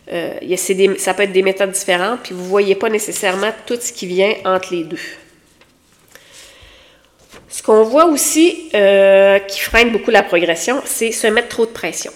ça 0.07 1.13
peut 1.13 1.23
être 1.23 1.31
des 1.31 1.43
méthodes 1.43 1.71
différentes, 1.71 2.21
puis 2.23 2.33
vous 2.33 2.43
ne 2.43 2.49
voyez 2.49 2.75
pas 2.75 2.89
nécessairement 2.89 3.51
tout 3.65 3.77
ce 3.79 3.93
qui 3.93 4.05
vient 4.05 4.33
entre 4.43 4.73
les 4.73 4.83
deux. 4.83 4.99
Ce 7.55 7.63
qu'on 7.63 7.83
voit 7.83 8.07
aussi 8.07 8.69
euh, 8.73 9.39
qui 9.39 9.61
freine 9.61 9.93
beaucoup 9.93 10.11
la 10.11 10.23
progression, 10.23 10.81
c'est 10.83 11.13
se 11.13 11.25
mettre 11.27 11.47
trop 11.47 11.65
de 11.65 11.71
pression. 11.71 12.11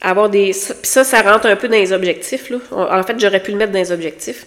Avoir 0.00 0.30
des, 0.30 0.54
ça, 0.54 1.04
ça 1.04 1.20
rentre 1.20 1.44
un 1.46 1.56
peu 1.56 1.68
dans 1.68 1.76
les 1.76 1.92
objectifs. 1.92 2.50
En 2.70 3.02
fait, 3.02 3.20
j'aurais 3.20 3.42
pu 3.42 3.50
le 3.50 3.58
mettre 3.58 3.70
dans 3.70 3.78
les 3.78 3.92
objectifs. 3.92 4.46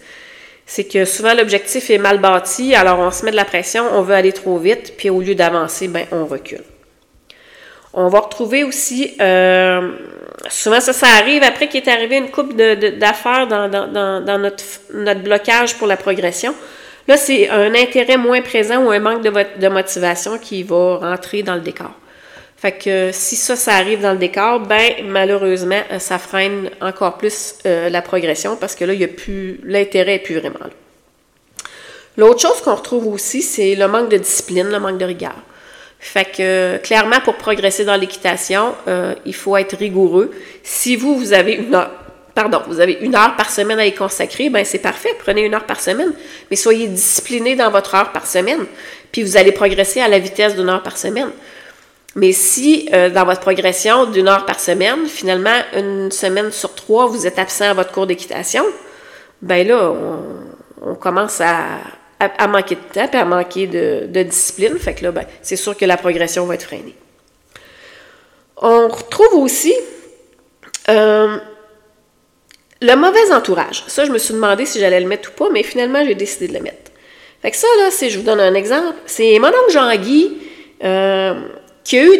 C'est 0.65 0.85
que 0.85 1.05
souvent 1.05 1.35
l'objectif 1.35 1.91
est 1.91 1.99
mal 1.99 2.17
bâti, 2.17 2.73
alors 2.73 2.97
on 2.97 3.11
se 3.11 3.23
met 3.23 3.29
de 3.29 3.35
la 3.35 3.45
pression, 3.45 3.83
on 3.93 4.01
veut 4.01 4.15
aller 4.15 4.33
trop 4.33 4.57
vite, 4.57 4.95
puis 4.97 5.11
au 5.11 5.21
lieu 5.21 5.35
d'avancer, 5.35 5.87
ben, 5.87 6.07
on 6.11 6.25
recule. 6.25 6.63
On 7.93 8.07
va 8.07 8.21
retrouver 8.21 8.63
aussi, 8.63 9.15
euh, 9.21 9.91
souvent 10.49 10.81
ça, 10.81 10.91
ça 10.91 11.07
arrive 11.19 11.43
après 11.43 11.67
qu'il 11.67 11.83
est 11.83 11.87
arrivé 11.87 12.17
une 12.17 12.31
coupe 12.31 12.55
d'affaires 12.55 13.45
dans, 13.45 14.39
notre 14.39 15.19
blocage 15.21 15.75
pour 15.75 15.85
la 15.85 15.97
progression. 15.97 16.55
Là, 17.07 17.17
c'est 17.17 17.49
un 17.49 17.73
intérêt 17.75 18.17
moins 18.17 18.41
présent 18.41 18.83
ou 18.83 18.89
un 18.89 18.99
manque 18.99 19.21
de, 19.21 19.67
motivation 19.67 20.39
qui 20.39 20.63
va 20.63 20.97
rentrer 20.97 21.43
dans 21.43 21.55
le 21.55 21.61
décor. 21.61 21.91
Fait 22.57 22.71
que 22.71 23.11
si 23.11 23.35
ça, 23.35 23.55
ça 23.55 23.73
arrive 23.73 24.01
dans 24.01 24.13
le 24.13 24.17
décor, 24.17 24.61
ben 24.61 24.93
malheureusement, 25.03 25.81
euh, 25.91 25.99
ça 25.99 26.17
freine 26.17 26.71
encore 26.81 27.17
plus 27.17 27.55
euh, 27.65 27.89
la 27.89 28.01
progression 28.01 28.55
parce 28.55 28.75
que 28.75 28.85
là, 28.85 28.93
il 28.93 29.01
y 29.01 29.03
a 29.03 29.09
plus 29.09 29.59
l'intérêt 29.63 30.13
n'est 30.13 30.19
plus 30.19 30.39
vraiment 30.39 30.59
là. 30.61 30.69
L'autre 32.17 32.39
chose 32.39 32.61
qu'on 32.61 32.75
retrouve 32.75 33.07
aussi, 33.07 33.41
c'est 33.41 33.75
le 33.75 33.87
manque 33.87 34.09
de 34.09 34.17
discipline, 34.17 34.69
le 34.71 34.79
manque 34.79 34.97
de 34.97 35.05
rigueur. 35.05 35.35
Fait 35.99 36.25
que 36.25 36.77
clairement, 36.77 37.19
pour 37.19 37.35
progresser 37.35 37.83
dans 37.83 37.95
l'équitation, 37.97 38.73
euh, 38.87 39.15
il 39.25 39.35
faut 39.35 39.57
être 39.57 39.75
rigoureux. 39.75 40.31
Si 40.63 40.95
vous, 40.95 41.17
vous 41.17 41.33
avez 41.33 41.53
une 41.53 41.75
pardon, 42.35 42.61
vous 42.67 42.81
avez 42.81 42.97
une 43.01 43.15
heure 43.15 43.35
par 43.37 43.49
semaine 43.49 43.79
à 43.79 43.85
y 43.85 43.95
consacrer, 43.95 44.49
ben 44.49 44.63
c'est 44.65 44.79
parfait, 44.79 45.15
prenez 45.17 45.41
une 45.41 45.55
heure 45.55 45.65
par 45.65 45.79
semaine, 45.79 46.11
mais 46.51 46.57
soyez 46.57 46.87
discipliné 46.87 47.55
dans 47.55 47.71
votre 47.71 47.95
heure 47.95 48.11
par 48.11 48.27
semaine, 48.27 48.65
puis 49.11 49.23
vous 49.23 49.37
allez 49.37 49.53
progresser 49.53 50.01
à 50.01 50.09
la 50.09 50.19
vitesse 50.19 50.55
d'une 50.55 50.69
heure 50.69 50.83
par 50.83 50.97
semaine. 50.97 51.31
Mais 52.15 52.33
si 52.33 52.89
euh, 52.93 53.09
dans 53.09 53.25
votre 53.25 53.41
progression 53.41 54.05
d'une 54.05 54.27
heure 54.27 54.45
par 54.45 54.59
semaine, 54.59 55.05
finalement, 55.07 55.57
une 55.73 56.11
semaine 56.11 56.51
sur 56.51 56.75
trois, 56.75 57.07
vous 57.07 57.25
êtes 57.25 57.39
absent 57.39 57.71
à 57.71 57.73
votre 57.73 57.91
cours 57.91 58.07
d'équitation, 58.07 58.63
ben 59.41 59.67
là, 59.67 59.93
on, 60.81 60.95
commence 60.95 61.41
à, 61.41 61.79
à, 62.19 62.47
manquer 62.47 62.75
de 62.75 62.93
temps, 62.93 63.07
puis 63.07 63.19
à 63.19 63.25
manquer 63.25 63.67
de, 63.67 64.23
discipline. 64.23 64.77
Fait 64.77 64.93
que 64.93 65.03
là, 65.03 65.11
ben, 65.11 65.25
c'est 65.41 65.57
sûr 65.57 65.75
que 65.75 65.83
la 65.83 65.97
progression 65.97 66.45
va 66.45 66.55
être 66.55 66.63
freinée. 66.63 66.95
On 68.57 68.87
retrouve 68.87 69.33
aussi 69.33 69.73
euh, 70.87 71.37
le 72.85 72.95
mauvais 72.95 73.31
entourage. 73.31 73.83
Ça, 73.87 74.05
je 74.05 74.11
me 74.11 74.17
suis 74.17 74.33
demandé 74.33 74.65
si 74.65 74.79
j'allais 74.79 74.99
le 74.99 75.07
mettre 75.07 75.29
ou 75.29 75.31
pas, 75.33 75.49
mais 75.51 75.63
finalement, 75.63 76.03
j'ai 76.05 76.15
décidé 76.15 76.47
de 76.47 76.53
le 76.53 76.61
mettre. 76.61 76.91
Fait 77.41 77.51
que 77.51 77.57
ça, 77.57 77.67
là, 77.79 77.89
c'est, 77.91 78.09
je 78.09 78.17
vous 78.17 78.23
donne 78.23 78.39
un 78.39 78.53
exemple. 78.53 78.95
C'est 79.05 79.37
mon 79.39 79.49
oncle 79.49 79.71
Jean-Guy 79.71 80.37
euh, 80.83 81.33
qui 81.83 81.97
a 81.97 82.03
eu 82.03 82.19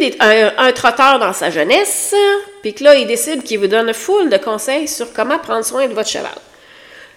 un, 0.58 0.72
trotteur 0.72 1.20
dans 1.20 1.34
sa 1.34 1.50
jeunesse, 1.50 2.14
puis 2.62 2.74
que 2.74 2.84
là, 2.84 2.96
il 2.96 3.08
décide 3.08 3.44
qu'il 3.44 3.60
vous 3.60 3.68
donne 3.68 3.92
foule 3.94 4.30
de 4.30 4.38
conseils 4.38 4.88
sur 4.88 5.14
comment 5.14 5.40
prendre 5.40 5.66
soin 5.66 5.88
de 5.88 5.94
votre 5.94 6.10
cheval. 6.10 6.30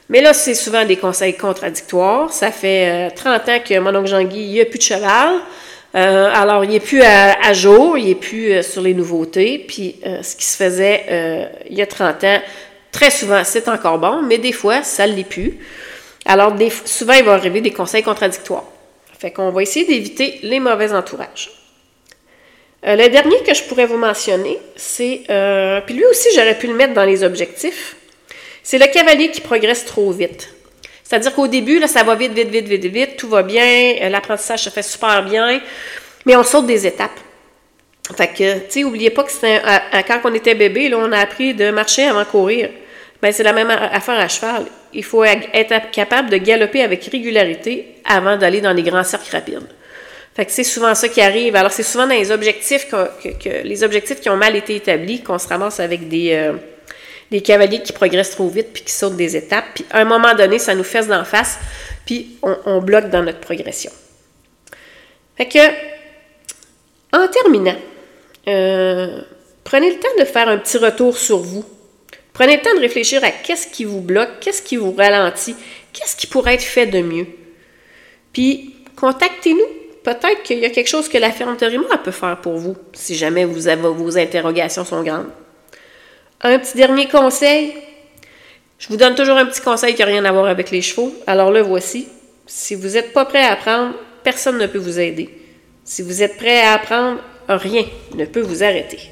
Mais 0.08 0.22
là, 0.22 0.32
c'est 0.32 0.54
souvent 0.54 0.86
des 0.86 0.96
conseils 0.96 1.36
contradictoires. 1.36 2.32
Ça 2.32 2.50
fait 2.50 3.10
30 3.14 3.26
euh, 3.26 3.56
ans 3.56 3.60
que 3.62 3.78
mon 3.78 3.94
oncle 3.94 4.08
Jean-Guy, 4.08 4.40
il 4.40 4.58
n'a 4.58 4.64
plus 4.64 4.78
de 4.78 4.84
cheval. 4.84 5.34
Euh, 5.94 6.30
alors, 6.32 6.64
il 6.64 6.70
n'est 6.70 6.80
plus 6.80 7.02
à, 7.02 7.52
jour, 7.52 7.98
il 7.98 8.08
n'est 8.08 8.14
plus 8.14 8.62
sur 8.62 8.80
les 8.80 8.94
nouveautés. 8.94 9.64
Puis, 9.68 9.96
ce 10.22 10.34
qui 10.34 10.44
se 10.46 10.56
faisait 10.56 11.50
il 11.68 11.76
y 11.76 11.82
a 11.82 11.86
30 11.86 12.24
ans, 12.24 12.40
très 12.92 13.10
souvent, 13.10 13.42
c'est 13.44 13.68
encore 13.68 13.98
bon, 13.98 14.22
mais 14.22 14.38
des 14.38 14.52
fois, 14.52 14.82
ça 14.82 15.06
ne 15.06 15.14
l'est 15.14 15.24
plus. 15.24 15.58
Alors, 16.24 16.54
souvent, 16.84 17.14
il 17.14 17.24
va 17.24 17.34
arriver 17.34 17.60
des 17.60 17.72
conseils 17.72 18.02
contradictoires. 18.02 18.64
Fait 19.18 19.30
qu'on 19.30 19.50
va 19.50 19.62
essayer 19.62 19.86
d'éviter 19.86 20.38
les 20.42 20.60
mauvais 20.60 20.92
entourages. 20.92 21.50
le 22.84 23.08
dernier 23.08 23.42
que 23.42 23.54
je 23.54 23.64
pourrais 23.64 23.86
vous 23.86 23.96
mentionner, 23.96 24.58
c'est... 24.76 25.22
puis 25.86 25.94
lui 25.94 26.04
aussi, 26.04 26.28
j'aurais 26.34 26.56
pu 26.58 26.66
le 26.66 26.74
mettre 26.74 26.94
dans 26.94 27.04
les 27.04 27.24
objectifs. 27.24 27.96
C'est 28.62 28.78
le 28.78 28.86
cavalier 28.86 29.30
qui 29.30 29.40
progresse 29.40 29.86
trop 29.86 30.12
vite. 30.12 30.50
C'est-à-dire 31.08 31.34
qu'au 31.34 31.48
début, 31.48 31.78
là, 31.78 31.88
ça 31.88 32.02
va 32.02 32.14
vite, 32.14 32.34
vite, 32.34 32.50
vite, 32.50 32.68
vite, 32.68 32.84
vite, 32.84 33.16
tout 33.16 33.28
va 33.28 33.42
bien, 33.42 33.94
euh, 34.02 34.10
l'apprentissage 34.10 34.64
se 34.64 34.68
fait 34.68 34.82
super 34.82 35.24
bien, 35.24 35.58
mais 36.26 36.36
on 36.36 36.44
saute 36.44 36.66
des 36.66 36.86
étapes. 36.86 37.18
Fait 38.16 38.28
que, 38.28 38.58
tu 38.60 38.64
sais, 38.70 38.84
oubliez 38.84 39.10
pas 39.10 39.22
que 39.22 39.30
c'était 39.30 39.60
quand 40.06 40.20
on 40.24 40.34
était 40.34 40.54
bébé, 40.54 40.88
là, 40.88 40.98
on 40.98 41.12
a 41.12 41.18
appris 41.18 41.54
de 41.54 41.70
marcher 41.70 42.04
avant 42.04 42.20
de 42.20 42.24
courir. 42.24 42.70
Ben, 43.20 43.32
c'est 43.32 43.42
la 43.42 43.52
même 43.52 43.70
affaire 43.70 44.18
à 44.18 44.28
cheval. 44.28 44.64
Il 44.94 45.04
faut 45.04 45.24
être 45.24 45.90
capable 45.90 46.30
de 46.30 46.36
galoper 46.38 46.82
avec 46.82 47.04
régularité 47.04 47.96
avant 48.04 48.36
d'aller 48.36 48.60
dans 48.60 48.72
les 48.72 48.82
grands 48.82 49.04
cercles 49.04 49.30
rapides. 49.30 49.68
Fait 50.34 50.46
que 50.46 50.52
c'est 50.52 50.64
souvent 50.64 50.94
ça 50.94 51.08
qui 51.08 51.20
arrive. 51.20 51.56
Alors, 51.56 51.72
c'est 51.72 51.82
souvent 51.82 52.06
dans 52.06 52.14
les 52.14 52.30
objectifs 52.30 52.88
que, 52.88 53.62
les 53.64 53.82
objectifs 53.82 54.20
qui 54.20 54.30
ont 54.30 54.36
mal 54.36 54.54
été 54.54 54.76
établis 54.76 55.20
qu'on 55.20 55.38
se 55.38 55.48
ramasse 55.48 55.80
avec 55.80 56.08
des, 56.08 56.32
euh, 56.32 56.52
des 57.30 57.40
cavaliers 57.40 57.82
qui 57.82 57.92
progressent 57.92 58.30
trop 58.30 58.48
vite 58.48 58.68
puis 58.72 58.82
qui 58.82 58.92
sautent 58.92 59.16
des 59.16 59.36
étapes. 59.36 59.64
Puis 59.74 59.84
à 59.90 60.00
un 60.00 60.04
moment 60.04 60.34
donné, 60.34 60.58
ça 60.58 60.74
nous 60.74 60.84
fesse 60.84 61.08
d'en 61.08 61.24
face, 61.24 61.58
puis 62.06 62.38
on, 62.42 62.80
bloque 62.80 63.10
dans 63.10 63.22
notre 63.22 63.40
progression. 63.40 63.90
Fait 65.36 65.46
que, 65.46 65.58
en 67.12 67.26
terminant, 67.28 67.76
euh, 68.46 69.20
prenez 69.64 69.90
le 69.90 69.98
temps 69.98 70.08
de 70.18 70.24
faire 70.24 70.48
un 70.48 70.58
petit 70.58 70.78
retour 70.78 71.16
sur 71.16 71.38
vous. 71.38 71.64
Prenez 72.32 72.56
le 72.56 72.62
temps 72.62 72.74
de 72.74 72.80
réfléchir 72.80 73.24
à 73.24 73.30
qu'est-ce 73.30 73.66
qui 73.66 73.84
vous 73.84 74.00
bloque, 74.00 74.40
qu'est-ce 74.40 74.62
qui 74.62 74.76
vous 74.76 74.92
ralentit, 74.92 75.56
qu'est-ce 75.92 76.14
qui 76.14 76.26
pourrait 76.26 76.54
être 76.54 76.62
fait 76.62 76.86
de 76.86 77.00
mieux. 77.00 77.26
Puis, 78.32 78.76
contactez-nous. 78.96 79.78
Peut-être 80.04 80.42
qu'il 80.44 80.60
y 80.60 80.64
a 80.64 80.70
quelque 80.70 80.88
chose 80.88 81.08
que 81.08 81.18
la 81.18 81.32
ferme 81.32 81.56
Torima 81.56 81.98
peut 81.98 82.12
faire 82.12 82.40
pour 82.40 82.56
vous, 82.56 82.76
si 82.92 83.14
jamais 83.16 83.44
vous 83.44 83.60
vos 83.94 84.16
interrogations 84.16 84.84
sont 84.84 85.02
grandes. 85.02 85.30
Un 86.40 86.58
petit 86.58 86.76
dernier 86.76 87.08
conseil. 87.08 87.74
Je 88.78 88.88
vous 88.88 88.96
donne 88.96 89.16
toujours 89.16 89.36
un 89.36 89.44
petit 89.44 89.60
conseil 89.60 89.94
qui 89.94 90.00
n'a 90.00 90.06
rien 90.06 90.24
à 90.24 90.30
voir 90.30 90.46
avec 90.46 90.70
les 90.70 90.80
chevaux. 90.80 91.12
Alors 91.26 91.50
le 91.50 91.60
voici. 91.60 92.06
Si 92.46 92.76
vous 92.76 92.90
n'êtes 92.90 93.12
pas 93.12 93.24
prêt 93.24 93.42
à 93.42 93.52
apprendre, 93.52 93.94
personne 94.22 94.56
ne 94.56 94.66
peut 94.66 94.78
vous 94.78 95.00
aider. 95.00 95.28
Si 95.84 96.02
vous 96.02 96.22
êtes 96.22 96.36
prêt 96.36 96.60
à 96.60 96.74
apprendre, 96.74 97.20
rien 97.56 97.84
ne 98.14 98.24
peut 98.26 98.40
vous 98.40 98.62
arrêter. 98.62 99.10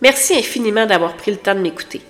Merci 0.00 0.34
infiniment 0.34 0.86
d'avoir 0.86 1.16
pris 1.16 1.32
le 1.32 1.38
temps 1.38 1.54
de 1.54 1.60
m'écouter. 1.60 2.00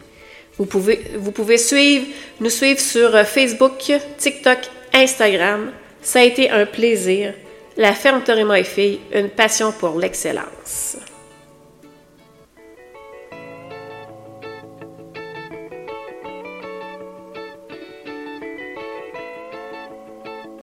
Vous 0.59 0.66
pouvez, 0.66 1.57
suivre, 1.57 2.07
nous 2.40 2.51
suivre 2.51 2.81
sur 2.81 3.16
Facebook, 3.27 3.92
TikTok, 4.18 4.59
Instagram. 4.92 5.73
Ça 6.03 6.21
a 6.21 6.25
été 6.25 6.51
un 6.51 6.66
plaisir. 6.66 7.33
La 7.77 7.92
ferme 7.92 8.23
Torima 8.23 8.59
et 8.59 8.64
Filles, 8.64 9.01
une 9.12 9.31
passion 9.31 9.73
pour 9.73 9.99
l'excellence. 9.99 10.97